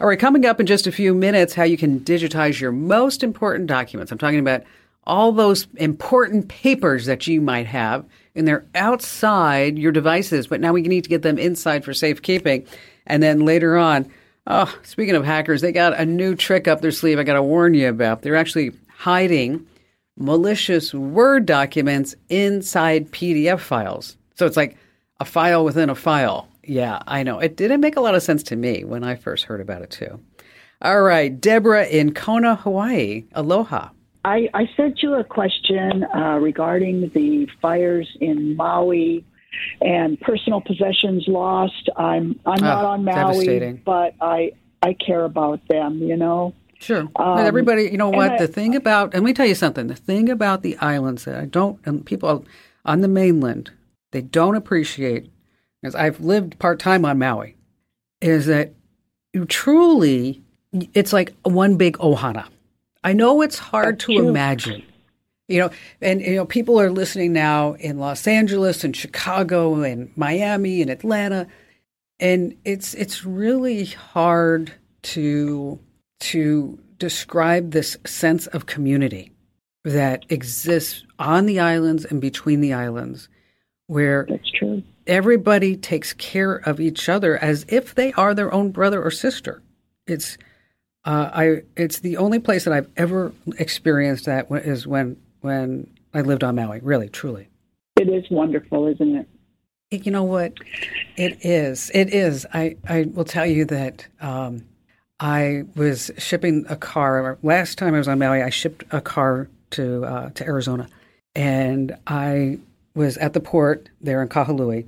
All 0.00 0.06
right, 0.06 0.18
coming 0.18 0.46
up 0.46 0.60
in 0.60 0.66
just 0.66 0.86
a 0.86 0.92
few 0.92 1.14
minutes, 1.14 1.54
how 1.54 1.64
you 1.64 1.76
can 1.76 2.00
digitize 2.00 2.60
your 2.60 2.72
most 2.72 3.22
important 3.22 3.66
documents. 3.66 4.12
I'm 4.12 4.18
talking 4.18 4.38
about 4.38 4.62
all 5.06 5.32
those 5.32 5.66
important 5.76 6.48
papers 6.48 7.06
that 7.06 7.26
you 7.26 7.40
might 7.40 7.66
have, 7.66 8.04
and 8.34 8.46
they're 8.46 8.66
outside 8.74 9.78
your 9.78 9.92
devices, 9.92 10.46
but 10.46 10.60
now 10.60 10.72
we 10.72 10.82
need 10.82 11.04
to 11.04 11.10
get 11.10 11.22
them 11.22 11.38
inside 11.38 11.84
for 11.84 11.94
safekeeping. 11.94 12.66
And 13.06 13.22
then 13.22 13.40
later 13.40 13.76
on, 13.76 14.10
oh, 14.46 14.72
speaking 14.82 15.14
of 15.14 15.24
hackers, 15.24 15.60
they 15.60 15.72
got 15.72 15.98
a 15.98 16.04
new 16.04 16.34
trick 16.34 16.66
up 16.66 16.80
their 16.80 16.90
sleeve 16.90 17.18
I 17.18 17.22
got 17.22 17.34
to 17.34 17.42
warn 17.42 17.74
you 17.74 17.88
about. 17.88 18.22
They're 18.22 18.36
actually 18.36 18.72
hiding 18.96 19.66
malicious 20.16 20.94
Word 20.94 21.46
documents 21.46 22.14
inside 22.28 23.10
PDF 23.10 23.60
files. 23.60 24.16
So 24.34 24.46
it's 24.46 24.56
like 24.56 24.76
a 25.20 25.24
file 25.24 25.64
within 25.64 25.90
a 25.90 25.94
file. 25.94 26.48
Yeah, 26.64 27.00
I 27.06 27.22
know. 27.22 27.38
It 27.38 27.56
didn't 27.56 27.80
make 27.80 27.96
a 27.96 28.00
lot 28.00 28.14
of 28.14 28.22
sense 28.22 28.42
to 28.44 28.56
me 28.56 28.84
when 28.84 29.04
I 29.04 29.14
first 29.14 29.44
heard 29.44 29.60
about 29.60 29.82
it, 29.82 29.90
too. 29.90 30.20
All 30.82 31.02
right, 31.02 31.40
Deborah 31.40 31.86
in 31.86 32.12
Kona, 32.12 32.56
Hawaii. 32.56 33.24
Aloha. 33.32 33.90
I, 34.24 34.48
I 34.52 34.68
sent 34.76 35.02
you 35.02 35.14
a 35.14 35.24
question 35.24 36.04
uh, 36.04 36.38
regarding 36.40 37.10
the 37.14 37.48
fires 37.62 38.08
in 38.20 38.56
Maui 38.56 39.24
and 39.80 40.20
personal 40.20 40.60
possessions 40.60 41.24
lost. 41.28 41.88
I'm 41.96 42.38
I'm 42.44 42.62
oh, 42.62 42.66
not 42.66 42.84
on 42.84 43.04
Maui, 43.04 43.80
but 43.84 44.14
I 44.20 44.52
I 44.82 44.94
care 44.94 45.24
about 45.24 45.60
them. 45.68 45.98
You 45.98 46.16
know. 46.16 46.54
Sure. 46.78 47.08
Um, 47.16 47.38
everybody, 47.38 47.84
you 47.84 47.96
know 47.96 48.10
what? 48.10 48.32
I, 48.32 48.38
the 48.38 48.48
thing 48.48 48.74
about, 48.76 49.14
and 49.14 49.22
let 49.22 49.30
me 49.30 49.32
tell 49.32 49.46
you 49.46 49.54
something. 49.54 49.86
The 49.86 49.94
thing 49.94 50.28
about 50.28 50.62
the 50.62 50.76
islands 50.78 51.24
that 51.24 51.36
I 51.36 51.46
don't, 51.46 51.80
and 51.84 52.04
people 52.04 52.44
on 52.84 53.00
the 53.00 53.08
mainland, 53.08 53.70
they 54.12 54.20
don't 54.20 54.56
appreciate, 54.56 55.30
as 55.82 55.94
I've 55.94 56.20
lived 56.20 56.58
part 56.58 56.78
time 56.78 57.04
on 57.04 57.18
Maui, 57.18 57.56
is 58.20 58.46
that 58.46 58.72
you 59.32 59.44
truly, 59.44 60.42
it's 60.94 61.12
like 61.12 61.34
one 61.42 61.76
big 61.76 61.96
ohana. 61.98 62.46
I 63.02 63.12
know 63.12 63.42
it's 63.42 63.58
hard 63.58 64.00
to 64.00 64.06
true. 64.16 64.28
imagine. 64.28 64.82
You 65.48 65.60
know, 65.60 65.70
and 66.00 66.20
you 66.20 66.34
know, 66.34 66.44
people 66.44 66.80
are 66.80 66.90
listening 66.90 67.32
now 67.32 67.74
in 67.74 67.98
Los 67.98 68.26
Angeles 68.26 68.82
and 68.82 68.96
Chicago 68.96 69.82
and 69.82 70.10
Miami 70.16 70.82
and 70.82 70.90
Atlanta, 70.90 71.46
and 72.18 72.56
it's 72.64 72.94
it's 72.94 73.24
really 73.24 73.84
hard 73.84 74.72
to 75.02 75.78
to 76.20 76.78
describe 76.98 77.70
this 77.70 77.96
sense 78.06 78.46
of 78.48 78.66
community 78.66 79.32
that 79.84 80.24
exists 80.30 81.04
on 81.18 81.46
the 81.46 81.60
islands 81.60 82.04
and 82.04 82.20
between 82.20 82.60
the 82.60 82.72
islands, 82.72 83.28
where 83.86 84.26
that's 84.28 84.50
true. 84.50 84.82
Everybody 85.06 85.76
takes 85.76 86.12
care 86.14 86.56
of 86.56 86.80
each 86.80 87.08
other 87.08 87.38
as 87.38 87.64
if 87.68 87.94
they 87.94 88.12
are 88.14 88.34
their 88.34 88.52
own 88.52 88.72
brother 88.72 89.02
or 89.02 89.10
sister. 89.12 89.62
It's 90.06 90.36
uh, 91.04 91.30
I. 91.32 91.62
It's 91.76 92.00
the 92.00 92.16
only 92.16 92.40
place 92.40 92.64
that 92.64 92.74
I've 92.74 92.90
ever 92.96 93.32
experienced 93.58 94.24
that 94.24 94.48
is 94.50 94.86
when 94.86 95.16
when 95.40 95.88
I 96.12 96.22
lived 96.22 96.42
on 96.42 96.56
Maui. 96.56 96.80
Really, 96.80 97.08
truly. 97.08 97.48
It 97.96 98.08
is 98.08 98.24
wonderful, 98.30 98.88
isn't 98.88 99.16
it? 99.16 99.28
You 100.04 100.10
know 100.10 100.24
what? 100.24 100.54
It 101.16 101.44
is. 101.44 101.90
It 101.94 102.12
is. 102.12 102.44
I, 102.52 102.76
I 102.88 103.04
will 103.04 103.24
tell 103.24 103.46
you 103.46 103.64
that 103.66 104.06
um, 104.20 104.64
I 105.18 105.64
was 105.74 106.10
shipping 106.18 106.66
a 106.68 106.76
car. 106.76 107.38
Last 107.42 107.78
time 107.78 107.94
I 107.94 107.98
was 107.98 108.08
on 108.08 108.18
Maui, 108.18 108.42
I 108.42 108.50
shipped 108.50 108.84
a 108.90 109.00
car 109.00 109.48
to 109.70 110.04
uh, 110.04 110.30
to 110.30 110.44
Arizona, 110.44 110.88
and 111.34 111.96
I 112.06 112.58
was 112.94 113.16
at 113.18 113.32
the 113.32 113.40
port 113.40 113.88
there 114.00 114.22
in 114.22 114.28
Kahului, 114.28 114.86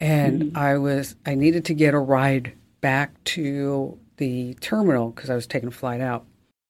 and 0.00 0.42
mm-hmm. 0.42 0.56
I 0.56 0.76
was 0.76 1.16
I 1.24 1.34
needed 1.34 1.64
to 1.66 1.74
get 1.74 1.94
a 1.94 1.98
ride 1.98 2.52
back 2.80 3.22
to 3.24 3.98
the 4.18 4.54
terminal 4.54 5.10
because 5.10 5.30
I 5.30 5.34
was 5.34 5.46
taking 5.46 5.68
a 5.68 5.72
flight 5.72 6.02
out, 6.02 6.26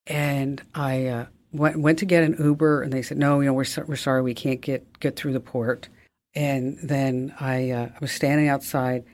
and 0.07 0.63
I 0.75 1.07
uh, 1.07 1.27
went, 1.53 1.81
went 1.81 1.99
to 1.99 2.07
get 2.07 2.23
an 2.23 2.37
Uber, 2.39 2.83
and 2.83 2.93
they 2.93 3.03
said, 3.03 3.19
"No, 3.19 3.41
you 3.41 3.47
know, 3.47 3.55
we're 3.55 3.65
so, 3.65 3.83
we're 3.89 3.97
sorry, 3.97 4.23
we 4.23 4.35
can't 4.35 4.61
get 4.61 5.01
get 5.01 5.17
through 5.17 5.33
the 5.33 5.41
port." 5.41 5.89
And 6.35 6.79
then 6.81 7.35
I 7.41 7.71
uh, 7.71 7.89
I 7.93 7.99
was 8.01 8.13
standing 8.13 8.47
outside, 8.47 9.05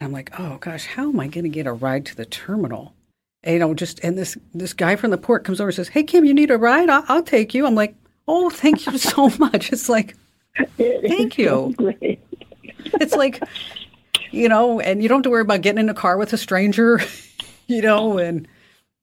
and 0.00 0.08
I'm 0.08 0.12
like, 0.12 0.40
"Oh 0.40 0.56
gosh, 0.58 0.86
how 0.86 1.08
am 1.08 1.20
I 1.20 1.28
going 1.28 1.44
to 1.44 1.50
get 1.50 1.68
a 1.68 1.72
ride 1.72 2.04
to 2.06 2.16
the 2.16 2.26
terminal?" 2.26 2.94
You 3.46 3.58
know, 3.58 3.74
just 3.74 3.98
and 4.04 4.16
this 4.16 4.36
this 4.54 4.72
guy 4.72 4.96
from 4.96 5.10
the 5.10 5.18
port 5.18 5.44
comes 5.44 5.60
over 5.60 5.68
and 5.68 5.74
says, 5.74 5.88
"Hey 5.88 6.04
Kim, 6.04 6.24
you 6.24 6.32
need 6.34 6.50
a 6.50 6.58
ride? 6.58 6.88
I'll, 6.88 7.04
I'll 7.08 7.22
take 7.22 7.54
you." 7.54 7.66
I'm 7.66 7.74
like, 7.74 7.96
"Oh, 8.28 8.50
thank 8.50 8.86
you 8.86 8.98
so 8.98 9.30
much." 9.38 9.72
It's 9.72 9.88
like, 9.88 10.16
thank 10.76 11.38
you. 11.38 11.74
It's 13.00 13.16
like, 13.16 13.42
you 14.30 14.48
know, 14.48 14.80
and 14.80 15.02
you 15.02 15.08
don't 15.08 15.18
have 15.18 15.22
to 15.24 15.30
worry 15.30 15.42
about 15.42 15.62
getting 15.62 15.80
in 15.80 15.88
a 15.88 15.94
car 15.94 16.16
with 16.18 16.32
a 16.32 16.38
stranger, 16.38 17.00
you 17.66 17.82
know, 17.82 18.18
and 18.18 18.46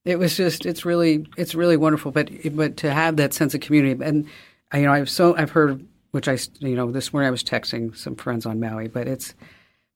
it 0.05 0.17
was 0.17 0.37
just 0.37 0.65
it's 0.65 0.85
really 0.85 1.25
it's 1.37 1.53
really 1.53 1.77
wonderful. 1.77 2.11
But 2.11 2.29
but 2.53 2.77
to 2.77 2.91
have 2.91 3.17
that 3.17 3.33
sense 3.33 3.53
of 3.53 3.61
community 3.61 4.01
and 4.03 4.25
you 4.73 4.81
know 4.83 4.93
I've 4.93 5.09
so 5.09 5.35
I've 5.35 5.51
heard 5.51 5.85
which 6.11 6.27
I 6.27 6.37
you 6.59 6.75
know 6.75 6.91
this 6.91 7.11
morning 7.11 7.27
I 7.27 7.31
was 7.31 7.43
texting 7.43 7.95
some 7.95 8.15
friends 8.15 8.45
on 8.45 8.59
Maui, 8.59 8.87
but 8.87 9.07
it's 9.07 9.33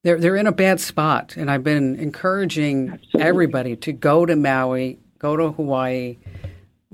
they're 0.04 0.18
they're 0.20 0.36
in 0.36 0.46
a 0.46 0.52
bad 0.52 0.80
spot, 0.80 1.34
and 1.36 1.50
I've 1.50 1.64
been 1.64 1.96
encouraging 1.96 2.90
Absolutely. 2.90 3.22
everybody 3.22 3.76
to 3.76 3.92
go 3.92 4.24
to 4.24 4.36
Maui, 4.36 5.00
go 5.18 5.36
to 5.36 5.50
Hawaii, 5.50 6.18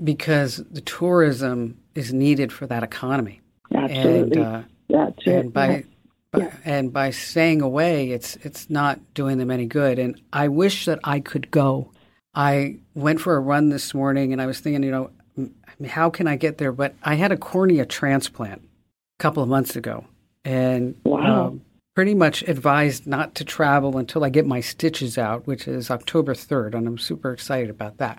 because 0.03 0.57
the 0.71 0.81
tourism 0.81 1.77
is 1.93 2.13
needed 2.13 2.51
for 2.51 2.65
that 2.67 2.83
economy. 2.83 3.41
Absolutely. 3.75 4.41
And, 4.41 4.47
uh, 4.47 4.61
That's 4.89 5.27
and 5.27 5.45
it. 5.45 5.53
by 5.53 5.83
yeah. 6.35 6.55
and 6.63 6.91
by 6.93 7.11
staying 7.11 7.61
away, 7.61 8.11
it's 8.11 8.37
it's 8.37 8.69
not 8.69 8.99
doing 9.13 9.37
them 9.37 9.51
any 9.51 9.65
good. 9.65 9.99
And 9.99 10.19
I 10.31 10.47
wish 10.47 10.85
that 10.85 10.99
I 11.03 11.19
could 11.19 11.51
go. 11.51 11.91
I 12.33 12.77
went 12.95 13.19
for 13.19 13.35
a 13.35 13.41
run 13.41 13.69
this 13.69 13.93
morning, 13.93 14.31
and 14.31 14.41
I 14.41 14.45
was 14.45 14.61
thinking, 14.61 14.83
you 14.83 14.91
know, 14.91 15.11
how 15.85 16.09
can 16.09 16.27
I 16.27 16.37
get 16.37 16.59
there? 16.59 16.71
But 16.71 16.95
I 17.03 17.15
had 17.15 17.33
a 17.33 17.37
cornea 17.37 17.85
transplant 17.85 18.61
a 18.61 19.21
couple 19.21 19.43
of 19.43 19.49
months 19.49 19.75
ago, 19.75 20.05
and 20.45 20.95
wow. 21.03 21.47
Um, 21.47 21.61
pretty 22.01 22.15
much 22.15 22.41
advised 22.47 23.05
not 23.05 23.35
to 23.35 23.45
travel 23.45 23.95
until 23.95 24.23
I 24.23 24.29
get 24.29 24.47
my 24.47 24.59
stitches 24.59 25.19
out, 25.19 25.45
which 25.45 25.67
is 25.67 25.91
October 25.91 26.33
third, 26.33 26.73
and 26.73 26.87
I'm 26.87 26.97
super 26.97 27.31
excited 27.31 27.69
about 27.69 27.97
that. 27.97 28.17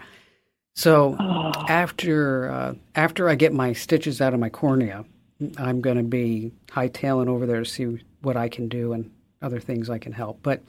So 0.77 1.17
oh. 1.19 1.51
after 1.69 2.49
uh, 2.49 2.75
after 2.95 3.29
I 3.29 3.35
get 3.35 3.53
my 3.53 3.73
stitches 3.73 4.21
out 4.21 4.35
of 4.35 4.39
my 4.39 4.51
cornea, 4.51 5.05
I'm 5.57 5.81
going 5.81 5.97
to 5.97 6.05
be 6.05 6.53
hightailing 6.69 7.27
over 7.27 7.45
there 7.45 7.59
to 7.59 7.65
see 7.65 8.01
what 8.21 8.37
I 8.37 8.49
can 8.49 8.69
do 8.69 8.93
and 8.93 9.11
other 9.43 9.59
things 9.59 9.91
I 9.91 9.99
can 9.99 10.13
help. 10.13 10.39
But 10.45 10.63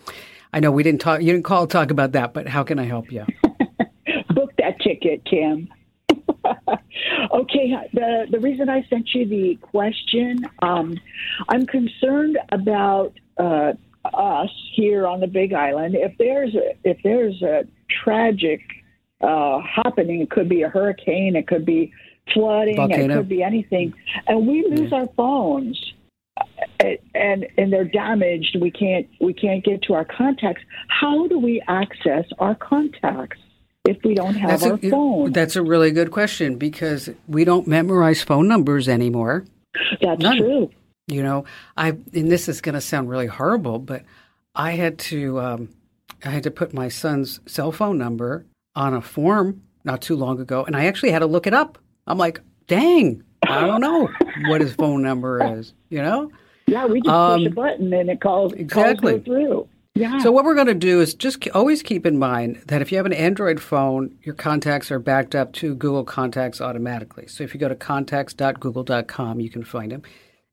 I 0.52 0.60
know 0.60 0.72
we 0.72 0.82
didn't 0.82 1.02
talk. 1.02 1.22
You 1.22 1.34
didn't 1.34 1.46
call 1.46 1.68
talk 1.68 1.92
about 1.92 2.14
that. 2.14 2.34
But 2.34 2.48
how 2.48 2.64
can 2.64 2.80
I 2.80 2.86
help 2.86 3.12
you? 3.12 3.28
Book 4.34 4.54
that 4.58 4.80
ticket, 4.82 5.24
Kim. 5.26 5.72
Okay, 6.46 7.74
the 7.94 8.28
the 8.30 8.40
reason 8.40 8.70
I 8.70 8.86
sent 8.90 9.14
you 9.14 9.28
the 9.28 9.56
question, 9.62 10.46
um, 10.62 11.00
I'm 11.50 11.66
concerned 11.66 12.38
about 12.52 13.14
uh, 13.38 13.74
us 14.14 14.50
here 14.76 15.08
on 15.08 15.20
the 15.20 15.28
Big 15.28 15.54
Island. 15.54 15.96
If 15.96 16.18
there's 16.18 16.56
a, 16.56 16.76
if 16.84 16.98
there's 17.04 17.42
a 17.42 17.66
tragic 18.04 18.62
uh, 19.22 19.60
happening, 19.62 20.22
it 20.22 20.30
could 20.30 20.50
be 20.50 20.64
a 20.64 20.70
hurricane, 20.70 21.36
it 21.36 21.48
could 21.48 21.66
be 21.66 21.94
flooding, 22.34 22.76
Volcano. 22.76 23.14
it 23.14 23.18
could 23.18 23.30
be 23.30 23.44
anything, 23.44 23.94
and 24.28 24.48
we 24.48 24.64
lose 24.64 24.92
yeah. 24.92 25.00
our 25.00 25.08
phones. 25.16 25.94
Uh, 26.36 26.96
and 27.14 27.46
and 27.58 27.72
they're 27.72 27.86
damaged. 27.86 28.58
We 28.60 28.72
can't 28.72 29.08
we 29.22 29.34
can't 29.34 29.64
get 29.64 29.84
to 29.84 29.94
our 29.94 30.06
contacts. 30.06 30.64
How 30.88 31.28
do 31.28 31.38
we 31.38 31.62
access 31.68 32.26
our 32.40 32.56
contacts? 32.56 33.38
If 33.86 33.98
we 34.04 34.14
don't 34.14 34.36
have 34.36 34.50
that's 34.50 34.64
our 34.64 34.74
a, 34.76 34.90
phone? 34.90 35.32
That's 35.32 35.56
a 35.56 35.64
really 35.64 35.92
good 35.92 36.12
question 36.12 36.58
because 36.58 37.10
we 37.28 37.44
don't 37.44 37.68
memorize 37.68 38.22
phone 38.24 38.48
numbers 38.48 38.88
anymore. 38.88 39.46
That's 40.02 40.22
None. 40.22 40.38
true. 40.38 40.72
You 41.08 41.22
know, 41.22 41.46
I 41.76 41.90
and 41.90 42.32
this 42.32 42.48
is 42.48 42.62
going 42.62 42.76
to 42.76 42.82
sound 42.82 43.10
really 43.10 43.28
horrible, 43.28 43.80
but 43.80 44.04
I 44.56 44.72
had 44.72 45.00
to 45.00 45.40
um, 45.40 45.70
I 46.24 46.30
had 46.30 46.44
to 46.44 46.52
put 46.52 46.74
my 46.74 46.88
son's 46.88 47.42
cell 47.46 47.72
phone 47.72 47.98
number 47.98 48.46
on 48.76 48.94
a 48.94 49.02
form 49.02 49.62
not 49.84 50.02
too 50.02 50.16
long 50.16 50.40
ago, 50.40 50.64
and 50.64 50.78
I 50.78 50.86
actually 50.86 51.12
had 51.12 51.20
to 51.20 51.26
look 51.26 51.46
it 51.46 51.54
up. 51.54 51.78
I'm 52.08 52.18
like, 52.18 52.40
dang, 52.68 53.22
I 53.46 53.68
don't 53.68 53.82
know 53.82 54.10
what 54.48 54.62
his 54.62 54.74
phone 54.74 55.02
number 55.02 55.58
is. 55.58 55.74
You 55.90 56.02
know? 56.02 56.32
Yeah, 56.68 56.86
we 56.86 57.02
just 57.02 57.14
um, 57.14 57.42
push 57.42 57.48
a 57.48 57.56
button 57.56 57.94
and 57.94 58.10
it 58.10 58.22
calls 58.22 58.54
exactly 58.54 59.14
calls 59.14 59.26
through. 59.26 59.68
Yeah. 59.96 60.20
So 60.20 60.32
what 60.32 60.44
we're 60.44 60.56
going 60.56 60.68
to 60.68 60.74
do 60.74 61.02
is 61.02 61.14
just 61.14 61.48
always 61.50 61.84
keep 61.84 62.06
in 62.06 62.18
mind 62.18 62.64
that 62.66 62.82
if 62.82 62.92
you 62.92 62.98
have 62.98 63.06
an 63.06 63.14
Android 63.14 63.62
phone, 63.62 64.18
your 64.24 64.34
contacts 64.34 64.92
are 64.92 64.98
backed 64.98 65.36
up 65.36 65.54
to 65.54 65.76
Google 65.76 66.04
Contacts 66.04 66.60
automatically. 66.60 67.28
So 67.28 67.44
if 67.44 67.54
you 67.54 67.60
go 67.60 67.70
to 67.70 67.76
contacts.google.com, 67.76 69.40
you 69.40 69.50
can 69.52 69.64
find 69.64 69.92
them. 69.92 70.02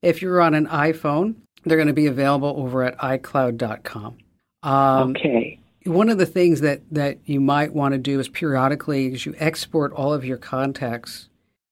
If 0.03 0.21
you're 0.21 0.41
on 0.41 0.53
an 0.53 0.67
iPhone, 0.67 1.35
they're 1.65 1.77
going 1.77 1.87
to 1.87 1.93
be 1.93 2.05
available 2.05 2.53
over 2.55 2.83
at 2.83 2.97
iCloud.com. 2.99 4.17
Um, 4.61 5.09
okay. 5.11 5.59
One 5.85 6.09
of 6.09 6.19
the 6.19 6.27
things 6.27 6.61
that, 6.61 6.81
that 6.91 7.17
you 7.25 7.41
might 7.41 7.73
want 7.73 7.93
to 7.93 7.97
do 7.97 8.19
is 8.19 8.29
periodically, 8.29 9.07
is 9.13 9.25
you 9.25 9.33
export 9.39 9.91
all 9.93 10.13
of 10.13 10.23
your 10.23 10.37
contacts 10.37 11.29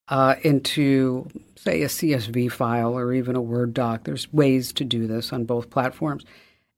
uh, 0.08 0.36
into, 0.41 1.27
say, 1.55 1.84
a 1.84 1.88
CSV 1.88 2.51
file 2.51 2.97
or 2.97 3.13
even 3.13 3.36
a 3.36 3.41
Word 3.41 3.75
doc. 3.75 4.05
There's 4.05 4.34
ways 4.34 4.73
to 4.73 4.84
do 4.84 5.05
this 5.05 5.32
on 5.32 5.45
both 5.45 5.69
platforms 5.69 6.25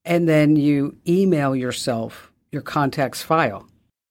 and 0.06 0.28
then 0.28 0.56
you 0.56 0.96
email 1.08 1.56
yourself 1.56 2.32
your 2.52 2.62
contacts 2.62 3.22
file. 3.22 3.68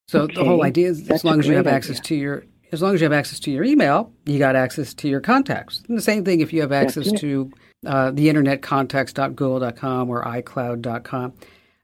So 0.08 0.22
okay. 0.22 0.34
the 0.34 0.44
whole 0.44 0.64
idea 0.64 0.88
is 0.88 1.04
That's 1.04 1.20
as 1.20 1.24
long 1.24 1.38
as 1.38 1.46
you 1.46 1.54
have 1.54 1.66
idea. 1.66 1.76
access 1.76 2.00
to 2.00 2.14
your 2.14 2.44
as 2.72 2.82
long 2.82 2.94
as 2.94 3.00
you 3.00 3.04
have 3.04 3.12
access 3.12 3.40
to 3.40 3.50
your 3.50 3.64
email, 3.64 4.12
you 4.26 4.38
got 4.38 4.54
access 4.54 4.94
to 4.94 5.08
your 5.08 5.20
contacts. 5.20 5.82
And 5.88 5.98
the 5.98 6.02
same 6.02 6.24
thing 6.24 6.40
if 6.40 6.52
you 6.52 6.60
have 6.60 6.70
access 6.70 7.10
to 7.12 7.50
uh, 7.84 8.12
the 8.12 8.28
internet 8.28 8.62
contacts.google.com 8.62 10.08
or 10.08 10.24
iCloud.com. 10.24 11.32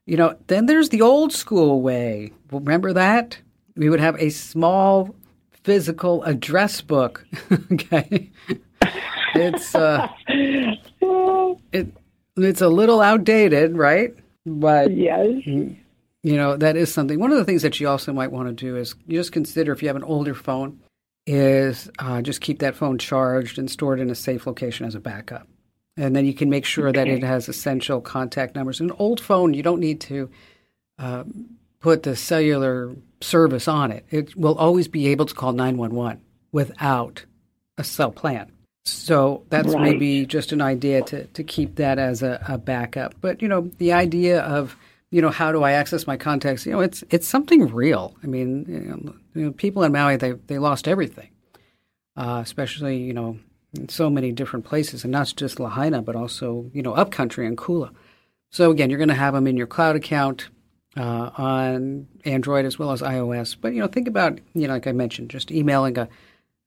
You 0.05 0.15
know, 0.15 0.37
then 0.47 0.65
there's 0.65 0.87
the 0.87 1.01
old 1.01 1.33
school 1.33 1.81
way. 1.81 2.31
Remember 2.51 2.93
that? 2.93 3.37
We 3.75 3.89
would 3.89 3.99
have 3.99 4.15
a 4.15 4.29
small 4.29 5.13
physical 5.63 6.23
address 6.23 6.79
book. 6.79 7.25
okay. 7.73 8.31
it's 9.35 9.75
uh 9.75 10.07
it 11.73 11.87
it's 12.37 12.61
a 12.61 12.69
little 12.69 13.01
outdated, 13.01 13.77
right? 13.77 14.13
But 14.45 14.91
yes. 14.91 15.45
You 15.45 16.35
know, 16.35 16.57
that 16.57 16.75
is 16.75 16.93
something. 16.93 17.19
One 17.19 17.31
of 17.31 17.37
the 17.37 17.45
things 17.45 17.61
that 17.61 17.79
you 17.79 17.87
also 17.87 18.11
might 18.13 18.31
want 18.31 18.47
to 18.47 18.53
do 18.53 18.75
is 18.75 18.95
just 19.07 19.31
consider 19.31 19.71
if 19.71 19.81
you 19.81 19.87
have 19.87 19.95
an 19.95 20.03
older 20.03 20.33
phone, 20.33 20.79
is 21.25 21.89
uh, 21.99 22.21
just 22.21 22.41
keep 22.41 22.59
that 22.59 22.75
phone 22.75 22.97
charged 22.97 23.59
and 23.59 23.69
stored 23.69 23.99
in 23.99 24.09
a 24.09 24.15
safe 24.15 24.47
location 24.47 24.85
as 24.85 24.95
a 24.95 24.99
backup. 24.99 25.47
And 25.97 26.15
then 26.15 26.25
you 26.25 26.33
can 26.33 26.49
make 26.49 26.63
sure 26.63 26.87
okay. 26.87 26.99
that 26.99 27.07
it 27.07 27.23
has 27.23 27.49
essential 27.49 28.01
contact 28.01 28.55
numbers. 28.55 28.79
An 28.79 28.91
old 28.91 29.19
phone, 29.19 29.53
you 29.53 29.61
don't 29.61 29.79
need 29.79 29.99
to 30.01 30.29
uh, 30.97 31.23
put 31.79 32.03
the 32.03 32.15
cellular 32.15 32.95
service 33.19 33.67
on 33.67 33.91
it. 33.91 34.05
It 34.09 34.35
will 34.35 34.57
always 34.57 34.87
be 34.87 35.07
able 35.07 35.25
to 35.25 35.33
call 35.33 35.51
911 35.51 36.21
without 36.51 37.25
a 37.77 37.83
cell 37.83 38.11
plan. 38.11 38.51
So 38.89 39.43
that's 39.49 39.73
right. 39.73 39.81
maybe 39.81 40.25
just 40.25 40.51
an 40.51 40.61
idea 40.61 41.01
to, 41.03 41.25
to 41.25 41.43
keep 41.43 41.75
that 41.75 41.99
as 41.99 42.23
a, 42.23 42.43
a, 42.47 42.57
backup. 42.57 43.15
But 43.21 43.41
you 43.41 43.47
know, 43.47 43.69
the 43.77 43.93
idea 43.93 44.41
of 44.41 44.75
you 45.11 45.21
know 45.21 45.29
how 45.29 45.51
do 45.51 45.63
I 45.63 45.73
access 45.73 46.07
my 46.07 46.17
contacts? 46.17 46.65
You 46.65 46.73
know, 46.73 46.79
it's 46.79 47.03
it's 47.09 47.27
something 47.27 47.67
real. 47.73 48.15
I 48.23 48.27
mean, 48.27 48.65
you 48.67 48.79
know, 48.79 49.15
you 49.33 49.45
know 49.45 49.51
people 49.51 49.83
in 49.83 49.91
Maui 49.91 50.15
they 50.15 50.31
they 50.31 50.57
lost 50.57 50.87
everything, 50.87 51.29
uh, 52.15 52.41
especially 52.43 52.97
you 52.97 53.13
know 53.13 53.37
in 53.73 53.89
so 53.89 54.09
many 54.09 54.31
different 54.31 54.65
places, 54.65 55.03
and 55.03 55.11
not 55.11 55.33
just 55.35 55.59
Lahaina, 55.59 56.01
but 56.01 56.15
also 56.15 56.69
you 56.73 56.81
know 56.81 56.93
upcountry 56.93 57.45
and 57.45 57.57
Kula. 57.57 57.91
So 58.51 58.71
again, 58.71 58.89
you're 58.89 58.99
going 58.99 59.09
to 59.09 59.15
have 59.15 59.33
them 59.33 59.47
in 59.47 59.57
your 59.57 59.67
cloud 59.67 59.97
account 59.97 60.49
uh, 60.95 61.29
on 61.37 62.07
Android 62.25 62.65
as 62.65 62.79
well 62.79 62.91
as 62.91 63.01
iOS. 63.01 63.55
But 63.59 63.73
you 63.73 63.81
know, 63.81 63.87
think 63.87 64.07
about 64.07 64.39
you 64.53 64.67
know, 64.67 64.73
like 64.73 64.87
I 64.87 64.93
mentioned, 64.93 65.29
just 65.29 65.51
emailing 65.51 65.97
a 65.97 66.07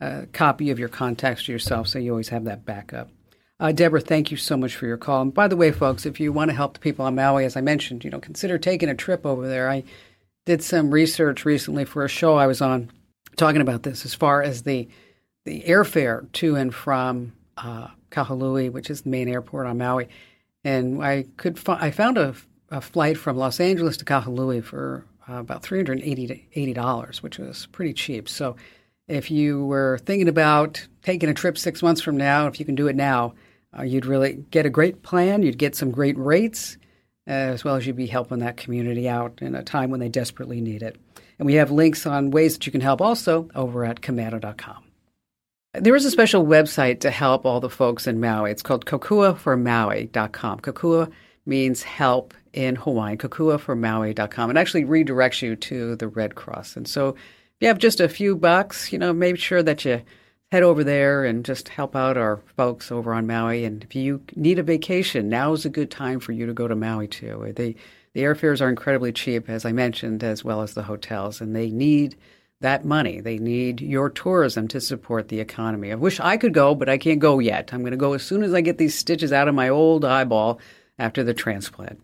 a 0.01 0.27
copy 0.33 0.71
of 0.71 0.79
your 0.79 0.89
contacts 0.89 1.45
to 1.45 1.53
yourself 1.53 1.89
so 1.89 1.99
you 1.99 2.11
always 2.11 2.29
have 2.29 2.45
that 2.45 2.65
backup. 2.65 3.11
Uh, 3.59 3.73
Deborah, 3.73 4.01
thank 4.01 4.31
you 4.31 4.39
so 4.39 4.57
much 4.57 4.75
for 4.75 4.87
your 4.87 4.97
call. 4.97 5.21
And 5.21 5.35
by 5.35 5.47
the 5.47 5.57
way, 5.57 5.71
folks, 5.71 6.07
if 6.07 6.19
you 6.19 6.33
want 6.33 6.51
to 6.51 6.57
help 6.57 6.75
the 6.75 6.81
people 6.81 7.05
on 7.05 7.15
Maui, 7.15 7.45
as 7.45 7.57
I 7.57 7.61
mentioned, 7.61 8.05
you 8.05 8.11
know, 8.11 8.19
consider 8.19 8.57
taking 8.57 8.89
a 8.89 8.95
trip 8.95 9.27
over 9.27 9.47
there. 9.47 9.69
I 9.69 9.85
did 10.47 10.63
some 10.63 10.91
research 10.91 11.45
recently 11.45 11.85
for 11.85 12.05
a 12.05 12.09
show 12.09 12.37
I 12.37 12.47
was 12.47 12.63
on 12.63 12.91
talking 13.37 13.61
about 13.61 13.83
this 13.83 14.05
as 14.05 14.15
far 14.15 14.43
as 14.43 14.63
the 14.63 14.89
the 15.45 15.63
airfare 15.63 16.31
to 16.33 16.57
and 16.57 16.75
from 16.75 17.33
uh, 17.57 17.89
Kahului, 18.11 18.71
which 18.71 18.91
is 18.91 19.03
the 19.03 19.11
main 19.11 19.29
airport 19.29 19.67
on 19.67 19.79
Maui. 19.79 20.09
And 20.65 21.03
I 21.03 21.27
could 21.37 21.59
fi- 21.59 21.81
I 21.81 21.91
found 21.91 22.19
a, 22.19 22.35
a, 22.71 22.81
flight 22.81 23.17
from 23.17 23.39
Los 23.39 23.59
Angeles 23.61 23.97
to 23.99 24.05
Kahului 24.05 24.63
for 24.63 25.07
uh, 25.29 25.35
about 25.35 25.63
three 25.63 25.79
hundred 25.79 26.03
eighty 26.03 26.75
dollars, 26.75 27.23
which 27.23 27.39
was 27.39 27.67
pretty 27.67 27.93
cheap. 27.93 28.29
So 28.29 28.57
if 29.11 29.31
you 29.31 29.65
were 29.67 29.99
thinking 30.05 30.29
about 30.29 30.87
taking 31.03 31.29
a 31.29 31.35
trip 31.35 31.59
six 31.59 31.83
months 31.83 32.01
from 32.01 32.17
now, 32.17 32.47
if 32.47 32.61
you 32.61 32.65
can 32.65 32.77
do 32.77 32.87
it 32.87 32.95
now, 32.97 33.35
uh, 33.77 33.83
you'd 33.83 34.07
really 34.07 34.45
get 34.51 34.67
a 34.67 34.71
great 34.71 35.03
plan. 35.03 35.43
You'd 35.43 35.59
get 35.59 35.75
some 35.75 35.91
great 35.91 36.17
rates, 36.17 36.79
uh, 37.29 37.33
as 37.33 37.65
well 37.65 37.75
as 37.75 37.87
you'd 37.87 37.97
be 37.97 38.07
helping 38.07 38.39
that 38.39 38.57
community 38.57 39.09
out 39.09 39.41
in 39.43 39.55
a 39.55 39.63
time 39.63 39.91
when 39.91 40.01
they 40.01 40.09
desperately 40.09 40.61
need 40.61 40.83
it. 40.83 40.97
And 41.39 41.47
we 41.47 41.55
have 41.55 41.71
links 41.71 42.07
on 42.07 42.31
ways 42.31 42.55
that 42.55 42.67
you 42.67 42.73
can 42.73 42.81
help 42.81 43.01
also 43.01 43.49
over 43.55 43.85
at 43.85 44.01
komando.com. 44.01 44.85
There 45.75 45.95
is 45.95 46.05
a 46.05 46.11
special 46.11 46.45
website 46.45 47.01
to 47.01 47.11
help 47.11 47.45
all 47.47 47.61
the 47.61 47.71
folks 47.71 48.07
in 48.07 48.21
Maui. 48.21 48.51
It's 48.51 48.63
called 48.63 48.87
kokuaformaui.com. 48.87 50.61
Kokua 50.61 51.11
means 51.47 51.83
help 51.83 52.35
in 52.53 52.77
Hawaiian, 52.77 53.19
kokuaformaui.com. 53.19 54.51
It 54.51 54.57
actually 54.57 54.85
redirects 54.85 55.43
you 55.43 55.57
to 55.57 55.97
the 55.97 56.09
Red 56.09 56.35
Cross. 56.35 56.77
And 56.77 56.89
so 56.89 57.15
you 57.61 57.69
have 57.69 57.79
just 57.79 58.01
a 58.01 58.09
few 58.09 58.37
bucks, 58.37 58.93
you 58.93 58.99
know, 58.99 59.13
make 59.13 59.39
sure 59.39 59.63
that 59.63 59.85
you 59.85 60.03
head 60.51 60.63
over 60.63 60.83
there 60.83 61.25
and 61.25 61.45
just 61.45 61.69
help 61.69 61.95
out 61.95 62.17
our 62.17 62.39
folks 62.57 62.91
over 62.91 63.15
on 63.15 63.27
Maui. 63.27 63.65
And 63.65 63.85
if 63.85 63.95
you 63.95 64.23
need 64.35 64.59
a 64.59 64.65
vacation, 64.65 65.29
now 65.29 65.53
is 65.53 65.65
a 65.65 65.71
good 65.71 65.91
time 65.91 66.19
for 66.19 66.33
you 66.33 66.47
to 66.47 66.55
go 66.55 66.67
to 66.67 66.75
Maui 66.75 67.07
too. 67.07 67.47
Uh, 67.49 67.53
they, 67.55 67.77
the 68.15 68.23
airfares 68.23 68.61
are 68.61 68.69
incredibly 68.69 69.13
cheap, 69.13 69.49
as 69.49 69.65
I 69.65 69.73
mentioned, 69.73 70.25
as 70.25 70.43
well 70.43 70.63
as 70.63 70.75
the 70.75 70.83
hotels, 70.83 71.41
and 71.41 71.55
they 71.55 71.71
need 71.71 72.17
that 72.61 72.85
money. 72.85 73.21
They 73.21 73.39
need 73.39 73.81
your 73.81 74.11
tourism 74.11 74.67
to 74.69 74.81
support 74.81 75.29
the 75.29 75.41
economy. 75.41 75.93
I 75.93 75.95
wish 75.95 76.19
I 76.19 76.37
could 76.37 76.53
go, 76.53 76.75
but 76.75 76.89
I 76.89 76.99
can't 76.99 77.21
go 77.21 77.39
yet. 77.39 77.73
I'm 77.73 77.81
going 77.81 77.93
to 77.93 77.97
go 77.97 78.15
as 78.15 78.23
soon 78.23 78.43
as 78.43 78.53
I 78.53 78.61
get 78.61 78.79
these 78.79 78.99
stitches 78.99 79.33
out 79.33 79.49
of 79.49 79.55
my 79.55 79.69
old 79.69 80.05
eyeball 80.05 80.61
after 80.99 81.23
the 81.23 81.33
transplant. 81.33 82.01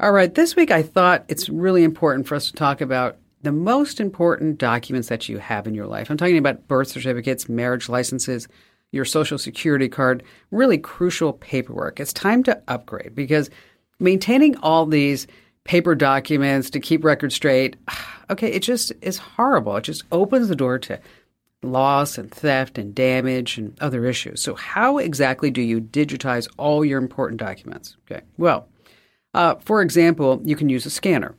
All 0.00 0.12
right, 0.12 0.34
this 0.34 0.56
week 0.56 0.70
I 0.70 0.82
thought 0.82 1.26
it's 1.28 1.50
really 1.50 1.84
important 1.84 2.26
for 2.26 2.34
us 2.34 2.46
to 2.46 2.54
talk 2.54 2.80
about 2.80 3.18
the 3.42 3.52
most 3.52 4.00
important 4.00 4.58
documents 4.58 5.08
that 5.08 5.28
you 5.28 5.38
have 5.38 5.66
in 5.66 5.74
your 5.74 5.86
life. 5.86 6.10
I'm 6.10 6.16
talking 6.16 6.38
about 6.38 6.68
birth 6.68 6.88
certificates, 6.88 7.48
marriage 7.48 7.88
licenses, 7.88 8.48
your 8.92 9.04
social 9.04 9.38
security 9.38 9.88
card, 9.88 10.22
really 10.50 10.78
crucial 10.78 11.32
paperwork. 11.32 12.00
It's 12.00 12.12
time 12.12 12.42
to 12.44 12.62
upgrade 12.68 13.14
because 13.14 13.50
maintaining 13.98 14.56
all 14.58 14.86
these 14.86 15.26
paper 15.64 15.94
documents 15.94 16.70
to 16.70 16.80
keep 16.80 17.04
records 17.04 17.34
straight, 17.34 17.76
okay, 18.30 18.50
it 18.50 18.60
just 18.60 18.92
is 19.00 19.18
horrible. 19.18 19.76
It 19.76 19.84
just 19.84 20.04
opens 20.12 20.48
the 20.48 20.56
door 20.56 20.78
to 20.80 21.00
loss 21.62 22.18
and 22.18 22.30
theft 22.30 22.78
and 22.78 22.94
damage 22.94 23.58
and 23.58 23.78
other 23.80 24.06
issues. 24.06 24.40
So, 24.42 24.54
how 24.54 24.98
exactly 24.98 25.50
do 25.50 25.62
you 25.62 25.80
digitize 25.80 26.48
all 26.56 26.84
your 26.84 26.98
important 26.98 27.38
documents? 27.40 27.96
Okay, 28.10 28.22
well, 28.38 28.68
uh, 29.34 29.56
for 29.56 29.82
example, 29.82 30.40
you 30.44 30.56
can 30.56 30.68
use 30.68 30.86
a 30.86 30.90
scanner. 30.90 31.34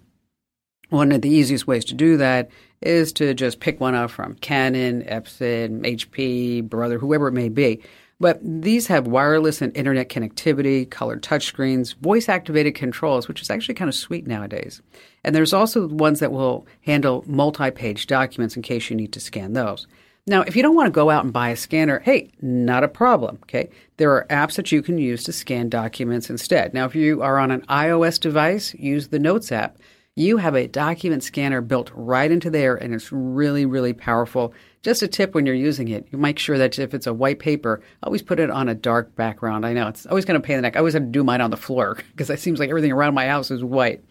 One 0.91 1.13
of 1.13 1.21
the 1.21 1.29
easiest 1.29 1.67
ways 1.67 1.85
to 1.85 1.93
do 1.93 2.17
that 2.17 2.49
is 2.81 3.13
to 3.13 3.33
just 3.33 3.61
pick 3.61 3.79
one 3.79 3.95
up 3.95 4.11
from 4.11 4.33
Canon, 4.35 5.03
Epson, 5.03 5.85
HP, 5.85 6.67
Brother, 6.67 6.99
whoever 6.99 7.29
it 7.29 7.33
may 7.33 7.47
be. 7.47 7.81
But 8.19 8.41
these 8.43 8.87
have 8.87 9.07
wireless 9.07 9.61
and 9.61 9.75
internet 9.75 10.09
connectivity, 10.09 10.89
colored 10.89 11.23
touchscreens, 11.23 11.95
voice 11.95 12.27
activated 12.27 12.75
controls, 12.75 13.29
which 13.29 13.41
is 13.41 13.49
actually 13.49 13.75
kind 13.75 13.87
of 13.87 13.95
sweet 13.95 14.27
nowadays. 14.27 14.81
And 15.23 15.33
there's 15.33 15.53
also 15.53 15.87
ones 15.87 16.19
that 16.19 16.33
will 16.33 16.67
handle 16.81 17.23
multi 17.25 17.71
page 17.71 18.05
documents 18.05 18.57
in 18.57 18.61
case 18.61 18.89
you 18.89 18.97
need 18.97 19.13
to 19.13 19.21
scan 19.21 19.53
those. 19.53 19.87
Now, 20.27 20.41
if 20.41 20.57
you 20.57 20.61
don't 20.61 20.75
want 20.75 20.87
to 20.87 20.91
go 20.91 21.09
out 21.09 21.23
and 21.23 21.31
buy 21.31 21.49
a 21.51 21.55
scanner, 21.55 21.99
hey, 21.99 22.31
not 22.41 22.83
a 22.83 22.89
problem. 22.89 23.39
Okay. 23.43 23.69
There 23.95 24.11
are 24.11 24.27
apps 24.29 24.55
that 24.55 24.73
you 24.73 24.81
can 24.81 24.97
use 24.97 25.23
to 25.23 25.31
scan 25.31 25.69
documents 25.69 26.29
instead. 26.29 26.73
Now, 26.73 26.83
if 26.83 26.95
you 26.95 27.21
are 27.21 27.39
on 27.39 27.49
an 27.49 27.61
iOS 27.61 28.19
device, 28.19 28.73
use 28.73 29.07
the 29.07 29.19
Notes 29.19 29.53
app 29.53 29.77
you 30.15 30.37
have 30.37 30.55
a 30.55 30.67
document 30.67 31.23
scanner 31.23 31.61
built 31.61 31.89
right 31.93 32.31
into 32.31 32.49
there 32.49 32.75
and 32.75 32.93
it's 32.93 33.11
really, 33.11 33.65
really 33.65 33.93
powerful. 33.93 34.53
Just 34.83 35.01
a 35.01 35.07
tip 35.07 35.33
when 35.33 35.45
you're 35.45 35.55
using 35.55 35.87
it, 35.87 36.07
you 36.11 36.17
make 36.17 36.37
sure 36.37 36.57
that 36.57 36.77
if 36.77 36.93
it's 36.93 37.07
a 37.07 37.13
white 37.13 37.39
paper, 37.39 37.81
always 38.03 38.21
put 38.21 38.39
it 38.39 38.49
on 38.49 38.67
a 38.67 38.75
dark 38.75 39.15
background. 39.15 39.65
I 39.65 39.73
know 39.73 39.87
it's 39.87 40.05
always 40.05 40.25
going 40.25 40.39
to 40.39 40.45
pain 40.45 40.57
the 40.57 40.63
neck. 40.63 40.75
I 40.75 40.79
always 40.79 40.95
have 40.95 41.03
to 41.03 41.09
do 41.09 41.23
mine 41.23 41.39
on 41.39 41.51
the 41.51 41.57
floor 41.57 41.95
because 42.11 42.29
it 42.29 42.39
seems 42.39 42.59
like 42.59 42.69
everything 42.69 42.91
around 42.91 43.13
my 43.13 43.27
house 43.27 43.51
is 43.51 43.63
white. 43.63 44.03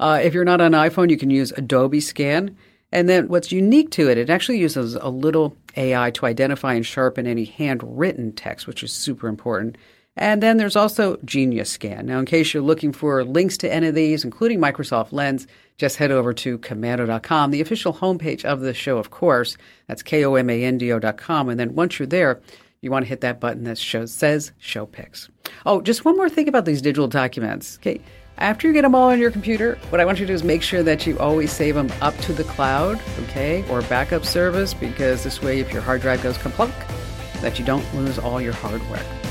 Uh, 0.00 0.20
if 0.22 0.32
you're 0.32 0.44
not 0.44 0.60
on 0.60 0.72
iPhone, 0.72 1.10
you 1.10 1.18
can 1.18 1.30
use 1.30 1.52
Adobe 1.52 2.00
Scan. 2.00 2.56
And 2.90 3.08
then 3.08 3.28
what's 3.28 3.52
unique 3.52 3.90
to 3.92 4.08
it, 4.08 4.18
it 4.18 4.30
actually 4.30 4.58
uses 4.58 4.94
a 4.94 5.08
little 5.08 5.56
AI 5.76 6.10
to 6.12 6.26
identify 6.26 6.74
and 6.74 6.86
sharpen 6.86 7.26
any 7.26 7.44
handwritten 7.44 8.32
text, 8.32 8.66
which 8.66 8.82
is 8.82 8.92
super 8.92 9.26
important. 9.26 9.76
And 10.16 10.42
then 10.42 10.58
there's 10.58 10.76
also 10.76 11.16
Genius 11.24 11.70
Scan. 11.70 12.06
Now, 12.06 12.20
in 12.20 12.26
case 12.26 12.54
you're 12.54 12.62
looking 12.62 12.92
for 12.92 13.24
links 13.24 13.56
to 13.58 13.72
any 13.72 13.88
of 13.88 13.94
these, 13.94 14.24
including 14.24 14.60
Microsoft 14.60 15.12
Lens, 15.12 15.46
just 15.76 15.96
head 15.96 16.12
over 16.12 16.32
to 16.34 16.58
komando.com, 16.58 17.50
the 17.50 17.60
official 17.60 17.92
homepage 17.92 18.44
of 18.44 18.60
the 18.60 18.74
show, 18.74 18.98
of 18.98 19.10
course. 19.10 19.56
That's 19.88 20.02
K-O-M-A-N-D-O.com. 20.04 21.48
And 21.48 21.58
then 21.58 21.74
once 21.74 21.98
you're 21.98 22.06
there, 22.06 22.40
you 22.80 22.90
want 22.90 23.04
to 23.04 23.08
hit 23.08 23.22
that 23.22 23.40
button 23.40 23.64
that 23.64 23.78
shows, 23.78 24.12
says 24.12 24.52
Show 24.58 24.86
Pics. 24.86 25.28
Oh, 25.66 25.80
just 25.80 26.04
one 26.04 26.16
more 26.16 26.28
thing 26.28 26.48
about 26.48 26.64
these 26.64 26.82
digital 26.82 27.08
documents. 27.08 27.78
Okay, 27.78 28.00
after 28.38 28.68
you 28.68 28.74
get 28.74 28.82
them 28.82 28.94
all 28.94 29.10
on 29.10 29.18
your 29.18 29.30
computer, 29.30 29.78
what 29.88 30.00
I 30.00 30.04
want 30.04 30.20
you 30.20 30.26
to 30.26 30.32
do 30.32 30.34
is 30.34 30.44
make 30.44 30.62
sure 30.62 30.82
that 30.82 31.06
you 31.06 31.18
always 31.18 31.50
save 31.50 31.74
them 31.74 31.90
up 32.00 32.16
to 32.18 32.32
the 32.32 32.44
cloud, 32.44 33.00
okay, 33.24 33.64
or 33.70 33.80
backup 33.82 34.24
service, 34.24 34.74
because 34.74 35.24
this 35.24 35.40
way, 35.40 35.60
if 35.60 35.72
your 35.72 35.82
hard 35.82 36.02
drive 36.02 36.22
goes 36.22 36.36
kaplunk, 36.36 36.74
that 37.40 37.58
you 37.58 37.64
don't 37.64 37.94
lose 37.94 38.18
all 38.18 38.40
your 38.40 38.52
hardware. 38.52 39.23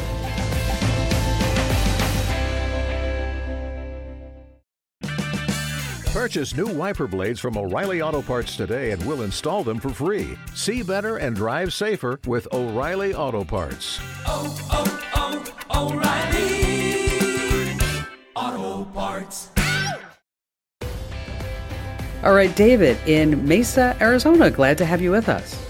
Purchase 6.24 6.56
new 6.56 6.68
wiper 6.68 7.06
blades 7.06 7.42
from 7.42 7.58
O'Reilly 7.58 8.02
Auto 8.02 8.22
Parts 8.22 8.56
today 8.56 8.92
and 8.92 9.06
we'll 9.06 9.24
install 9.24 9.62
them 9.62 9.78
for 9.78 9.90
free. 9.90 10.38
See 10.56 10.82
better 10.82 11.18
and 11.18 11.36
drive 11.36 11.74
safer 11.74 12.18
with 12.26 12.48
O'Reilly 12.54 13.14
Auto 13.14 13.44
Parts. 13.44 14.00
Oh, 14.26 14.58
oh, 14.72 15.44
oh, 15.70 15.92
O'Reilly 15.92 17.78
Auto 18.38 18.90
Parts. 18.92 19.50
All 22.24 22.34
right, 22.34 22.56
David 22.56 22.98
in 23.06 23.46
Mesa, 23.46 23.98
Arizona. 24.00 24.50
Glad 24.50 24.78
to 24.78 24.86
have 24.86 25.02
you 25.02 25.12
with 25.12 25.28
us. 25.28 25.62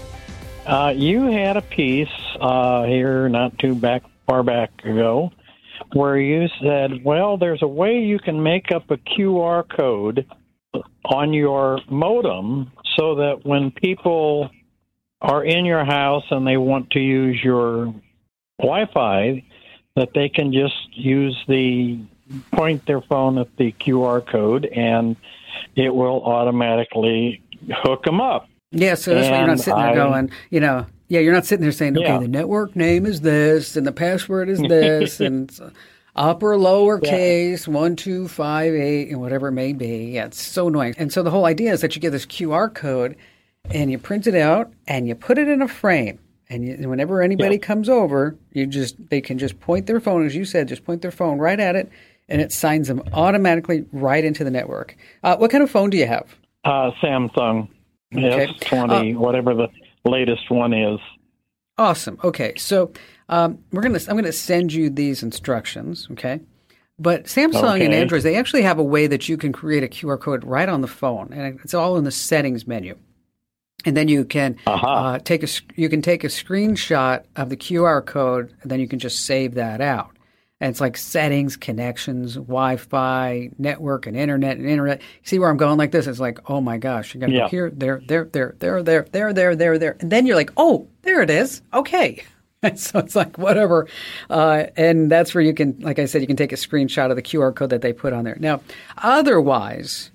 Uh, 0.66 0.92
you 0.94 1.32
had 1.32 1.56
a 1.56 1.62
piece 1.62 2.06
uh, 2.40 2.84
here 2.84 3.28
not 3.28 3.58
too 3.58 3.74
back 3.74 4.04
far 4.28 4.44
back 4.44 4.70
ago 4.84 5.32
where 5.94 6.16
you 6.16 6.46
said, 6.62 7.02
well, 7.02 7.38
there's 7.38 7.62
a 7.62 7.66
way 7.66 7.98
you 7.98 8.20
can 8.20 8.40
make 8.40 8.70
up 8.70 8.88
a 8.92 8.96
QR 8.98 9.68
code 9.68 10.24
on 11.04 11.32
your 11.32 11.80
modem 11.90 12.70
so 12.96 13.16
that 13.16 13.44
when 13.44 13.70
people 13.70 14.50
are 15.20 15.44
in 15.44 15.64
your 15.64 15.84
house 15.84 16.24
and 16.30 16.46
they 16.46 16.56
want 16.56 16.90
to 16.90 17.00
use 17.00 17.42
your 17.42 17.94
Wi-Fi, 18.58 19.44
that 19.96 20.10
they 20.14 20.28
can 20.28 20.52
just 20.52 20.74
use 20.92 21.36
the 21.48 21.98
point 22.52 22.84
their 22.86 23.00
phone 23.02 23.38
at 23.38 23.48
the 23.56 23.72
QR 23.72 24.26
code 24.26 24.66
and 24.66 25.16
it 25.76 25.94
will 25.94 26.22
automatically 26.24 27.42
hook 27.70 28.04
them 28.04 28.20
up. 28.20 28.48
Yeah, 28.70 28.94
so 28.94 29.14
that's 29.14 29.30
why 29.30 29.38
you're 29.38 29.46
not 29.46 29.60
sitting 29.60 29.80
there 29.80 29.90
I, 29.90 29.94
going, 29.94 30.30
you 30.50 30.60
know, 30.60 30.86
yeah, 31.08 31.20
you're 31.20 31.32
not 31.32 31.46
sitting 31.46 31.62
there 31.62 31.72
saying, 31.72 31.96
okay, 31.96 32.06
yeah. 32.06 32.18
the 32.18 32.28
network 32.28 32.74
name 32.74 33.06
is 33.06 33.20
this 33.20 33.76
and 33.76 33.86
the 33.86 33.92
password 33.92 34.48
is 34.48 34.60
this 34.68 35.20
and 35.20 35.50
upper 36.16 36.56
lowercase 36.56 37.66
yeah. 37.66 37.72
one 37.72 37.96
two 37.96 38.28
five 38.28 38.74
eight 38.74 39.10
and 39.10 39.20
whatever 39.20 39.48
it 39.48 39.52
may 39.52 39.72
be. 39.72 40.12
Yeah, 40.12 40.26
it's 40.26 40.42
so 40.42 40.68
annoying. 40.68 40.94
And 40.98 41.12
so 41.12 41.22
the 41.22 41.30
whole 41.30 41.46
idea 41.46 41.72
is 41.72 41.80
that 41.80 41.94
you 41.94 42.00
get 42.00 42.10
this 42.10 42.26
QR 42.26 42.72
code 42.72 43.16
and 43.70 43.90
you 43.90 43.98
print 43.98 44.26
it 44.26 44.34
out 44.34 44.72
and 44.86 45.08
you 45.08 45.14
put 45.14 45.38
it 45.38 45.48
in 45.48 45.62
a 45.62 45.68
frame. 45.68 46.18
And 46.50 46.64
you, 46.66 46.88
whenever 46.88 47.22
anybody 47.22 47.56
yeah. 47.56 47.60
comes 47.60 47.88
over, 47.88 48.36
you 48.52 48.66
just 48.66 48.96
they 49.08 49.20
can 49.20 49.38
just 49.38 49.58
point 49.60 49.86
their 49.86 50.00
phone, 50.00 50.26
as 50.26 50.34
you 50.34 50.44
said, 50.44 50.68
just 50.68 50.84
point 50.84 51.02
their 51.02 51.10
phone 51.10 51.38
right 51.38 51.58
at 51.58 51.74
it, 51.74 51.90
and 52.28 52.40
it 52.40 52.52
signs 52.52 52.88
them 52.88 53.02
automatically 53.12 53.86
right 53.92 54.24
into 54.24 54.44
the 54.44 54.50
network. 54.50 54.94
Uh, 55.22 55.36
what 55.36 55.50
kind 55.50 55.64
of 55.64 55.70
phone 55.70 55.88
do 55.90 55.96
you 55.96 56.06
have? 56.06 56.36
Uh, 56.64 56.90
Samsung 57.02 57.68
okay. 58.14 58.46
S20, 58.60 59.14
uh, 59.14 59.18
whatever 59.18 59.54
the 59.54 59.68
latest 60.04 60.50
one 60.50 60.72
is. 60.72 61.00
Awesome. 61.76 62.18
Okay, 62.22 62.52
so 62.56 62.92
um, 63.28 63.58
we're 63.72 63.82
gonna 63.82 64.00
I'm 64.08 64.16
gonna 64.16 64.32
send 64.32 64.72
you 64.72 64.90
these 64.90 65.22
instructions. 65.22 66.08
Okay. 66.12 66.40
But 66.98 67.24
Samsung 67.24 67.74
okay. 67.74 67.84
and 67.84 67.94
Android, 67.94 68.22
they 68.22 68.36
actually 68.36 68.62
have 68.62 68.78
a 68.78 68.84
way 68.84 69.08
that 69.08 69.28
you 69.28 69.36
can 69.36 69.52
create 69.52 69.82
a 69.82 69.88
QR 69.88 70.20
code 70.20 70.44
right 70.44 70.68
on 70.68 70.80
the 70.80 70.86
phone, 70.86 71.32
and 71.32 71.58
it's 71.64 71.74
all 71.74 71.96
in 71.96 72.04
the 72.04 72.12
settings 72.12 72.66
menu. 72.66 72.96
And 73.84 73.96
then 73.96 74.06
you 74.08 74.24
can 74.24 74.56
uh-huh. 74.66 74.86
uh, 74.86 75.18
take 75.18 75.42
a 75.42 75.48
you 75.74 75.88
can 75.88 76.02
take 76.02 76.22
a 76.24 76.28
screenshot 76.28 77.24
of 77.36 77.48
the 77.48 77.56
QR 77.56 78.04
code, 78.04 78.54
and 78.62 78.70
then 78.70 78.80
you 78.80 78.86
can 78.86 78.98
just 78.98 79.26
save 79.26 79.54
that 79.54 79.80
out. 79.80 80.10
And 80.60 80.70
it's 80.70 80.80
like 80.80 80.96
settings, 80.96 81.56
connections, 81.56 82.34
Wi-Fi, 82.36 83.50
network, 83.58 84.06
and 84.06 84.16
internet, 84.16 84.56
and 84.56 84.66
internet. 84.66 85.02
see 85.24 85.38
where 85.38 85.50
I'm 85.50 85.56
going 85.56 85.76
like 85.76 85.90
this? 85.90 86.06
It's 86.06 86.20
like, 86.20 86.38
oh 86.48 86.60
my 86.60 86.78
gosh, 86.78 87.12
you 87.12 87.20
got 87.20 87.26
to 87.26 87.32
yeah. 87.32 87.40
go 87.40 87.48
here, 87.48 87.70
there, 87.74 88.00
there, 88.06 88.28
there, 88.32 88.54
there, 88.58 88.82
there, 88.82 89.02
there, 89.10 89.32
there, 89.32 89.56
there, 89.56 89.78
there, 89.78 89.96
and 89.98 90.12
then 90.12 90.26
you're 90.26 90.36
like, 90.36 90.52
oh, 90.56 90.88
there 91.02 91.20
it 91.22 91.28
is. 91.28 91.60
Okay. 91.74 92.22
so 92.76 92.98
it's 92.98 93.16
like 93.16 93.36
whatever, 93.38 93.88
uh, 94.30 94.64
and 94.76 95.10
that's 95.10 95.34
where 95.34 95.42
you 95.42 95.54
can, 95.54 95.78
like 95.80 95.98
I 95.98 96.06
said, 96.06 96.20
you 96.20 96.26
can 96.26 96.36
take 96.36 96.52
a 96.52 96.56
screenshot 96.56 97.10
of 97.10 97.16
the 97.16 97.22
QR 97.22 97.54
code 97.54 97.70
that 97.70 97.82
they 97.82 97.92
put 97.92 98.12
on 98.12 98.24
there. 98.24 98.36
Now, 98.38 98.60
otherwise, 98.98 100.10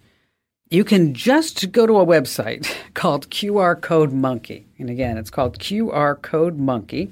you 0.70 0.84
can 0.84 1.14
just 1.14 1.72
go 1.72 1.86
to 1.88 1.98
a 1.98 2.06
website 2.06 2.72
called 2.94 3.30
QR 3.30 3.80
Code 3.80 4.14
Monkey, 4.14 4.68
and 4.78 4.90
again, 4.90 5.18
it's 5.18 5.30
called 5.30 5.60
QR 5.60 6.22
Code 6.22 6.58
Monkey. 6.58 7.12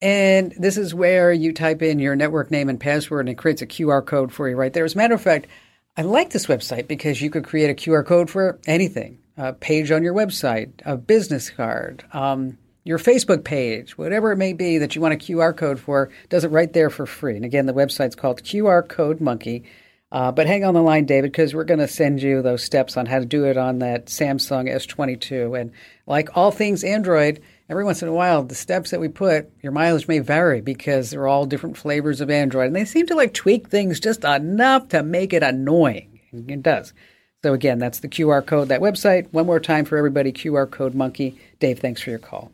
And 0.00 0.52
this 0.56 0.76
is 0.76 0.94
where 0.94 1.32
you 1.32 1.52
type 1.52 1.82
in 1.82 1.98
your 1.98 2.14
network 2.14 2.52
name 2.52 2.68
and 2.68 2.78
password, 2.78 3.20
and 3.20 3.30
it 3.30 3.38
creates 3.38 3.62
a 3.62 3.66
QR 3.66 4.04
code 4.06 4.32
for 4.32 4.48
you 4.48 4.54
right 4.54 4.72
there. 4.72 4.84
As 4.84 4.94
a 4.94 4.98
matter 4.98 5.14
of 5.14 5.20
fact, 5.20 5.48
I 5.96 6.02
like 6.02 6.30
this 6.30 6.46
website 6.46 6.86
because 6.86 7.20
you 7.20 7.30
could 7.30 7.42
create 7.42 7.70
a 7.70 7.74
QR 7.74 8.06
code 8.06 8.30
for 8.30 8.60
anything 8.66 9.18
a 9.38 9.52
page 9.52 9.90
on 9.90 10.02
your 10.02 10.14
website, 10.14 10.72
a 10.84 10.96
business 10.96 11.48
card, 11.48 12.04
um, 12.12 12.58
your 12.88 12.98
Facebook 12.98 13.44
page, 13.44 13.98
whatever 13.98 14.32
it 14.32 14.38
may 14.38 14.54
be 14.54 14.78
that 14.78 14.94
you 14.94 15.02
want 15.02 15.12
a 15.12 15.18
QR 15.18 15.54
code 15.54 15.78
for, 15.78 16.08
does 16.30 16.42
it 16.42 16.50
right 16.50 16.72
there 16.72 16.88
for 16.88 17.04
free. 17.04 17.36
And 17.36 17.44
again, 17.44 17.66
the 17.66 17.74
website's 17.74 18.14
called 18.14 18.42
QR 18.42 18.88
Code 18.88 19.20
Monkey. 19.20 19.64
Uh, 20.10 20.32
but 20.32 20.46
hang 20.46 20.64
on 20.64 20.72
the 20.72 20.80
line, 20.80 21.04
David, 21.04 21.30
because 21.30 21.54
we're 21.54 21.64
going 21.64 21.80
to 21.80 21.86
send 21.86 22.22
you 22.22 22.40
those 22.40 22.64
steps 22.64 22.96
on 22.96 23.04
how 23.04 23.18
to 23.18 23.26
do 23.26 23.44
it 23.44 23.58
on 23.58 23.80
that 23.80 24.06
Samsung 24.06 24.74
S22. 24.74 25.60
And 25.60 25.70
like 26.06 26.34
all 26.34 26.50
things 26.50 26.82
Android, 26.82 27.42
every 27.68 27.84
once 27.84 28.00
in 28.00 28.08
a 28.08 28.14
while, 28.14 28.42
the 28.42 28.54
steps 28.54 28.90
that 28.90 29.00
we 29.00 29.08
put, 29.08 29.52
your 29.62 29.72
mileage 29.72 30.08
may 30.08 30.20
vary 30.20 30.62
because 30.62 31.10
they're 31.10 31.28
all 31.28 31.44
different 31.44 31.76
flavors 31.76 32.22
of 32.22 32.30
Android. 32.30 32.68
And 32.68 32.76
they 32.76 32.86
seem 32.86 33.06
to 33.08 33.14
like 33.14 33.34
tweak 33.34 33.68
things 33.68 34.00
just 34.00 34.24
enough 34.24 34.88
to 34.88 35.02
make 35.02 35.34
it 35.34 35.42
annoying. 35.42 36.20
It 36.32 36.62
does. 36.62 36.94
So 37.42 37.52
again, 37.52 37.80
that's 37.80 38.00
the 38.00 38.08
QR 38.08 38.46
code, 38.46 38.68
that 38.68 38.80
website. 38.80 39.30
One 39.30 39.44
more 39.44 39.60
time 39.60 39.84
for 39.84 39.98
everybody, 39.98 40.32
QR 40.32 40.70
Code 40.70 40.94
Monkey. 40.94 41.38
Dave, 41.60 41.80
thanks 41.80 42.00
for 42.00 42.08
your 42.08 42.18
call. 42.18 42.50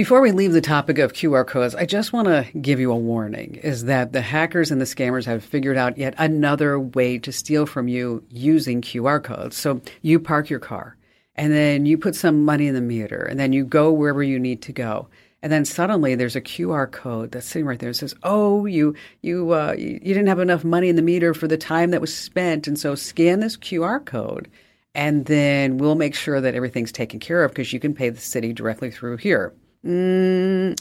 Before 0.00 0.22
we 0.22 0.32
leave 0.32 0.52
the 0.52 0.62
topic 0.62 0.96
of 0.96 1.12
QR 1.12 1.46
codes, 1.46 1.74
I 1.74 1.84
just 1.84 2.14
want 2.14 2.26
to 2.26 2.46
give 2.58 2.80
you 2.80 2.90
a 2.90 2.96
warning 2.96 3.56
is 3.56 3.84
that 3.84 4.12
the 4.12 4.22
hackers 4.22 4.70
and 4.70 4.80
the 4.80 4.86
scammers 4.86 5.26
have 5.26 5.44
figured 5.44 5.76
out 5.76 5.98
yet 5.98 6.14
another 6.16 6.80
way 6.80 7.18
to 7.18 7.30
steal 7.30 7.66
from 7.66 7.86
you 7.86 8.24
using 8.30 8.80
QR 8.80 9.22
codes. 9.22 9.58
So 9.58 9.82
you 10.00 10.18
park 10.18 10.48
your 10.48 10.58
car 10.58 10.96
and 11.34 11.52
then 11.52 11.84
you 11.84 11.98
put 11.98 12.14
some 12.14 12.46
money 12.46 12.66
in 12.66 12.74
the 12.74 12.80
meter 12.80 13.20
and 13.24 13.38
then 13.38 13.52
you 13.52 13.62
go 13.62 13.92
wherever 13.92 14.22
you 14.22 14.38
need 14.38 14.62
to 14.62 14.72
go. 14.72 15.08
And 15.42 15.52
then 15.52 15.66
suddenly 15.66 16.14
there's 16.14 16.34
a 16.34 16.40
QR 16.40 16.90
code 16.90 17.32
that's 17.32 17.46
sitting 17.46 17.66
right 17.66 17.78
there. 17.78 17.90
It 17.90 17.96
says, 17.96 18.14
"Oh, 18.22 18.64
you 18.64 18.94
you 19.20 19.50
uh, 19.52 19.74
you 19.76 19.98
didn't 19.98 20.28
have 20.28 20.40
enough 20.40 20.64
money 20.64 20.88
in 20.88 20.96
the 20.96 21.02
meter 21.02 21.34
for 21.34 21.46
the 21.46 21.58
time 21.58 21.90
that 21.90 22.00
was 22.00 22.16
spent, 22.16 22.66
and 22.66 22.78
so 22.78 22.94
scan 22.94 23.40
this 23.40 23.58
QR 23.58 24.02
code, 24.02 24.48
and 24.94 25.26
then 25.26 25.76
we'll 25.76 25.94
make 25.94 26.14
sure 26.14 26.40
that 26.40 26.54
everything's 26.54 26.92
taken 26.92 27.20
care 27.20 27.44
of 27.44 27.50
because 27.50 27.72
you 27.74 27.80
can 27.80 27.92
pay 27.92 28.08
the 28.08 28.20
city 28.20 28.54
directly 28.54 28.90
through 28.90 29.18
here." 29.18 29.52
Mm, 29.84 30.78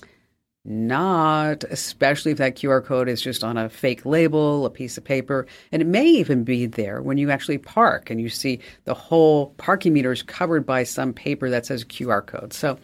not, 0.65 1.63
especially 1.65 2.33
if 2.33 2.37
that 2.37 2.55
QR 2.55 2.83
code 2.83 3.07
is 3.07 3.21
just 3.21 3.43
on 3.43 3.57
a 3.57 3.69
fake 3.69 4.05
label, 4.05 4.65
a 4.65 4.69
piece 4.69 4.97
of 4.97 5.03
paper. 5.03 5.47
And 5.71 5.81
it 5.81 5.87
may 5.87 6.05
even 6.05 6.43
be 6.43 6.65
there 6.65 7.01
when 7.01 7.17
you 7.17 7.31
actually 7.31 7.57
park 7.57 8.09
and 8.09 8.19
you 8.19 8.29
see 8.29 8.59
the 8.83 8.93
whole 8.93 9.47
parking 9.57 9.93
meter 9.93 10.11
is 10.11 10.21
covered 10.21 10.65
by 10.65 10.83
some 10.83 11.13
paper 11.13 11.49
that 11.49 11.65
says 11.65 11.85
QR 11.85 12.25
code. 12.25 12.53
So 12.53 12.77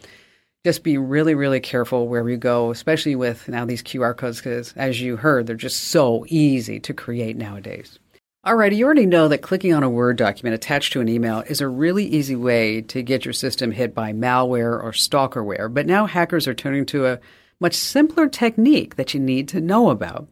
just 0.64 0.82
be 0.82 0.98
really, 0.98 1.34
really 1.34 1.60
careful 1.60 2.08
where 2.08 2.28
you 2.28 2.36
go, 2.36 2.70
especially 2.70 3.14
with 3.14 3.48
now 3.48 3.64
these 3.64 3.84
QR 3.84 4.16
codes, 4.16 4.38
because 4.38 4.72
as 4.74 5.00
you 5.00 5.16
heard, 5.16 5.46
they're 5.46 5.54
just 5.54 5.84
so 5.84 6.24
easy 6.28 6.80
to 6.80 6.92
create 6.92 7.36
nowadays. 7.36 8.00
Alrighty, 8.46 8.76
you 8.76 8.84
already 8.84 9.06
know 9.06 9.26
that 9.26 9.42
clicking 9.42 9.74
on 9.74 9.82
a 9.82 9.90
Word 9.90 10.16
document 10.16 10.54
attached 10.54 10.92
to 10.92 11.00
an 11.00 11.08
email 11.08 11.42
is 11.48 11.60
a 11.60 11.66
really 11.66 12.04
easy 12.04 12.36
way 12.36 12.80
to 12.82 13.02
get 13.02 13.24
your 13.24 13.34
system 13.34 13.72
hit 13.72 13.92
by 13.92 14.12
malware 14.12 14.80
or 14.80 14.92
stalkerware, 14.92 15.74
but 15.74 15.84
now 15.84 16.06
hackers 16.06 16.46
are 16.46 16.54
turning 16.54 16.86
to 16.86 17.06
a 17.06 17.18
much 17.58 17.74
simpler 17.74 18.28
technique 18.28 18.94
that 18.94 19.12
you 19.12 19.18
need 19.18 19.48
to 19.48 19.60
know 19.60 19.90
about. 19.90 20.28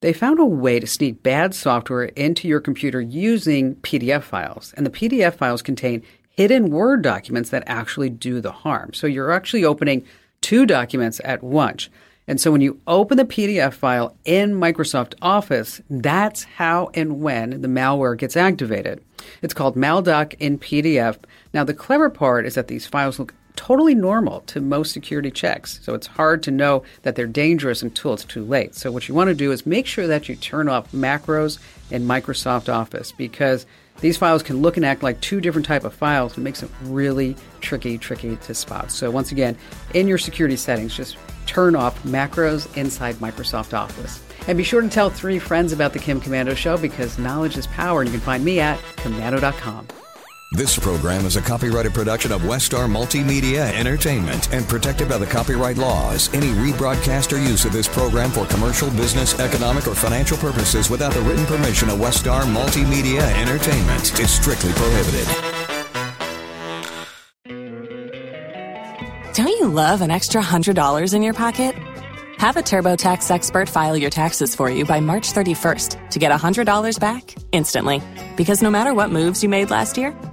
They 0.00 0.14
found 0.14 0.38
a 0.38 0.46
way 0.46 0.80
to 0.80 0.86
sneak 0.86 1.22
bad 1.22 1.54
software 1.54 2.04
into 2.04 2.48
your 2.48 2.60
computer 2.60 3.02
using 3.02 3.74
PDF 3.76 4.22
files, 4.22 4.72
and 4.78 4.86
the 4.86 4.90
PDF 4.90 5.34
files 5.34 5.60
contain 5.60 6.02
hidden 6.30 6.70
Word 6.70 7.02
documents 7.02 7.50
that 7.50 7.64
actually 7.66 8.08
do 8.08 8.40
the 8.40 8.50
harm. 8.50 8.94
So 8.94 9.06
you're 9.06 9.30
actually 9.30 9.66
opening 9.66 10.06
two 10.40 10.64
documents 10.64 11.20
at 11.22 11.42
once. 11.42 11.90
And 12.28 12.38
so 12.40 12.52
when 12.52 12.60
you 12.60 12.80
open 12.86 13.16
the 13.16 13.24
PDF 13.24 13.72
file 13.72 14.14
in 14.26 14.52
Microsoft 14.52 15.14
Office, 15.22 15.80
that's 15.88 16.44
how 16.44 16.90
and 16.92 17.20
when 17.20 17.62
the 17.62 17.68
malware 17.68 18.16
gets 18.16 18.36
activated. 18.36 19.02
It's 19.40 19.54
called 19.54 19.76
MalDoc 19.76 20.34
in 20.38 20.58
PDF. 20.58 21.16
Now, 21.54 21.64
the 21.64 21.74
clever 21.74 22.10
part 22.10 22.44
is 22.44 22.54
that 22.54 22.68
these 22.68 22.86
files 22.86 23.18
look 23.18 23.32
totally 23.56 23.94
normal 23.94 24.40
to 24.42 24.60
most 24.60 24.92
security 24.92 25.32
checks. 25.32 25.80
So 25.82 25.94
it's 25.94 26.06
hard 26.06 26.44
to 26.44 26.52
know 26.52 26.84
that 27.02 27.16
they're 27.16 27.26
dangerous 27.26 27.82
until 27.82 28.12
it's 28.12 28.24
too 28.24 28.44
late. 28.44 28.76
So 28.76 28.92
what 28.92 29.08
you 29.08 29.14
want 29.14 29.28
to 29.28 29.34
do 29.34 29.50
is 29.50 29.66
make 29.66 29.86
sure 29.86 30.06
that 30.06 30.28
you 30.28 30.36
turn 30.36 30.68
off 30.68 30.92
macros 30.92 31.58
in 31.90 32.04
Microsoft 32.04 32.72
Office 32.72 33.10
because 33.10 33.66
these 34.00 34.16
files 34.16 34.42
can 34.42 34.62
look 34.62 34.76
and 34.76 34.86
act 34.86 35.02
like 35.02 35.20
two 35.20 35.40
different 35.40 35.66
type 35.66 35.84
of 35.84 35.92
files. 35.92 36.36
and 36.36 36.44
makes 36.44 36.62
it 36.62 36.70
really 36.82 37.36
tricky, 37.60 37.98
tricky 37.98 38.36
to 38.36 38.54
spot. 38.54 38.90
So 38.90 39.10
once 39.10 39.32
again, 39.32 39.56
in 39.94 40.08
your 40.08 40.18
security 40.18 40.56
settings, 40.56 40.96
just 40.96 41.16
turn 41.46 41.74
off 41.74 42.02
macros 42.04 42.74
inside 42.76 43.16
Microsoft 43.16 43.76
Office. 43.76 44.22
And 44.46 44.56
be 44.56 44.64
sure 44.64 44.80
to 44.80 44.88
tell 44.88 45.10
three 45.10 45.38
friends 45.38 45.72
about 45.72 45.92
the 45.92 45.98
Kim 45.98 46.20
Komando 46.20 46.56
Show 46.56 46.78
because 46.78 47.18
knowledge 47.18 47.56
is 47.56 47.66
power, 47.66 48.00
and 48.00 48.08
you 48.08 48.12
can 48.12 48.24
find 48.24 48.44
me 48.44 48.60
at 48.60 48.78
komando.com. 48.96 49.88
This 50.50 50.78
program 50.78 51.26
is 51.26 51.36
a 51.36 51.42
copyrighted 51.42 51.92
production 51.92 52.32
of 52.32 52.40
Westar 52.40 52.90
Multimedia 52.90 53.70
Entertainment 53.74 54.50
and 54.50 54.66
protected 54.66 55.06
by 55.06 55.18
the 55.18 55.26
copyright 55.26 55.76
laws. 55.76 56.32
Any 56.32 56.46
rebroadcast 56.52 57.36
or 57.36 57.38
use 57.38 57.66
of 57.66 57.72
this 57.72 57.86
program 57.86 58.30
for 58.30 58.46
commercial, 58.46 58.90
business, 58.92 59.38
economic, 59.40 59.86
or 59.86 59.94
financial 59.94 60.38
purposes 60.38 60.88
without 60.88 61.12
the 61.12 61.20
written 61.20 61.44
permission 61.44 61.90
of 61.90 61.98
Westar 61.98 62.44
Multimedia 62.44 63.30
Entertainment 63.36 64.18
is 64.18 64.30
strictly 64.30 64.72
prohibited. 64.72 65.28
Don't 69.34 69.48
you 69.48 69.68
love 69.68 70.00
an 70.00 70.10
extra 70.10 70.40
$100 70.40 71.12
in 71.12 71.22
your 71.22 71.34
pocket? 71.34 71.74
Have 72.38 72.56
a 72.56 72.60
TurboTax 72.60 73.30
expert 73.30 73.68
file 73.68 73.96
your 73.96 74.10
taxes 74.10 74.54
for 74.54 74.70
you 74.70 74.84
by 74.84 75.00
March 75.00 75.32
31st 75.32 76.10
to 76.10 76.18
get 76.18 76.32
$100 76.32 77.00
back 77.00 77.34
instantly. 77.52 78.00
Because 78.36 78.62
no 78.62 78.70
matter 78.70 78.94
what 78.94 79.10
moves 79.10 79.42
you 79.42 79.48
made 79.48 79.70
last 79.70 79.98
year, 79.98 80.16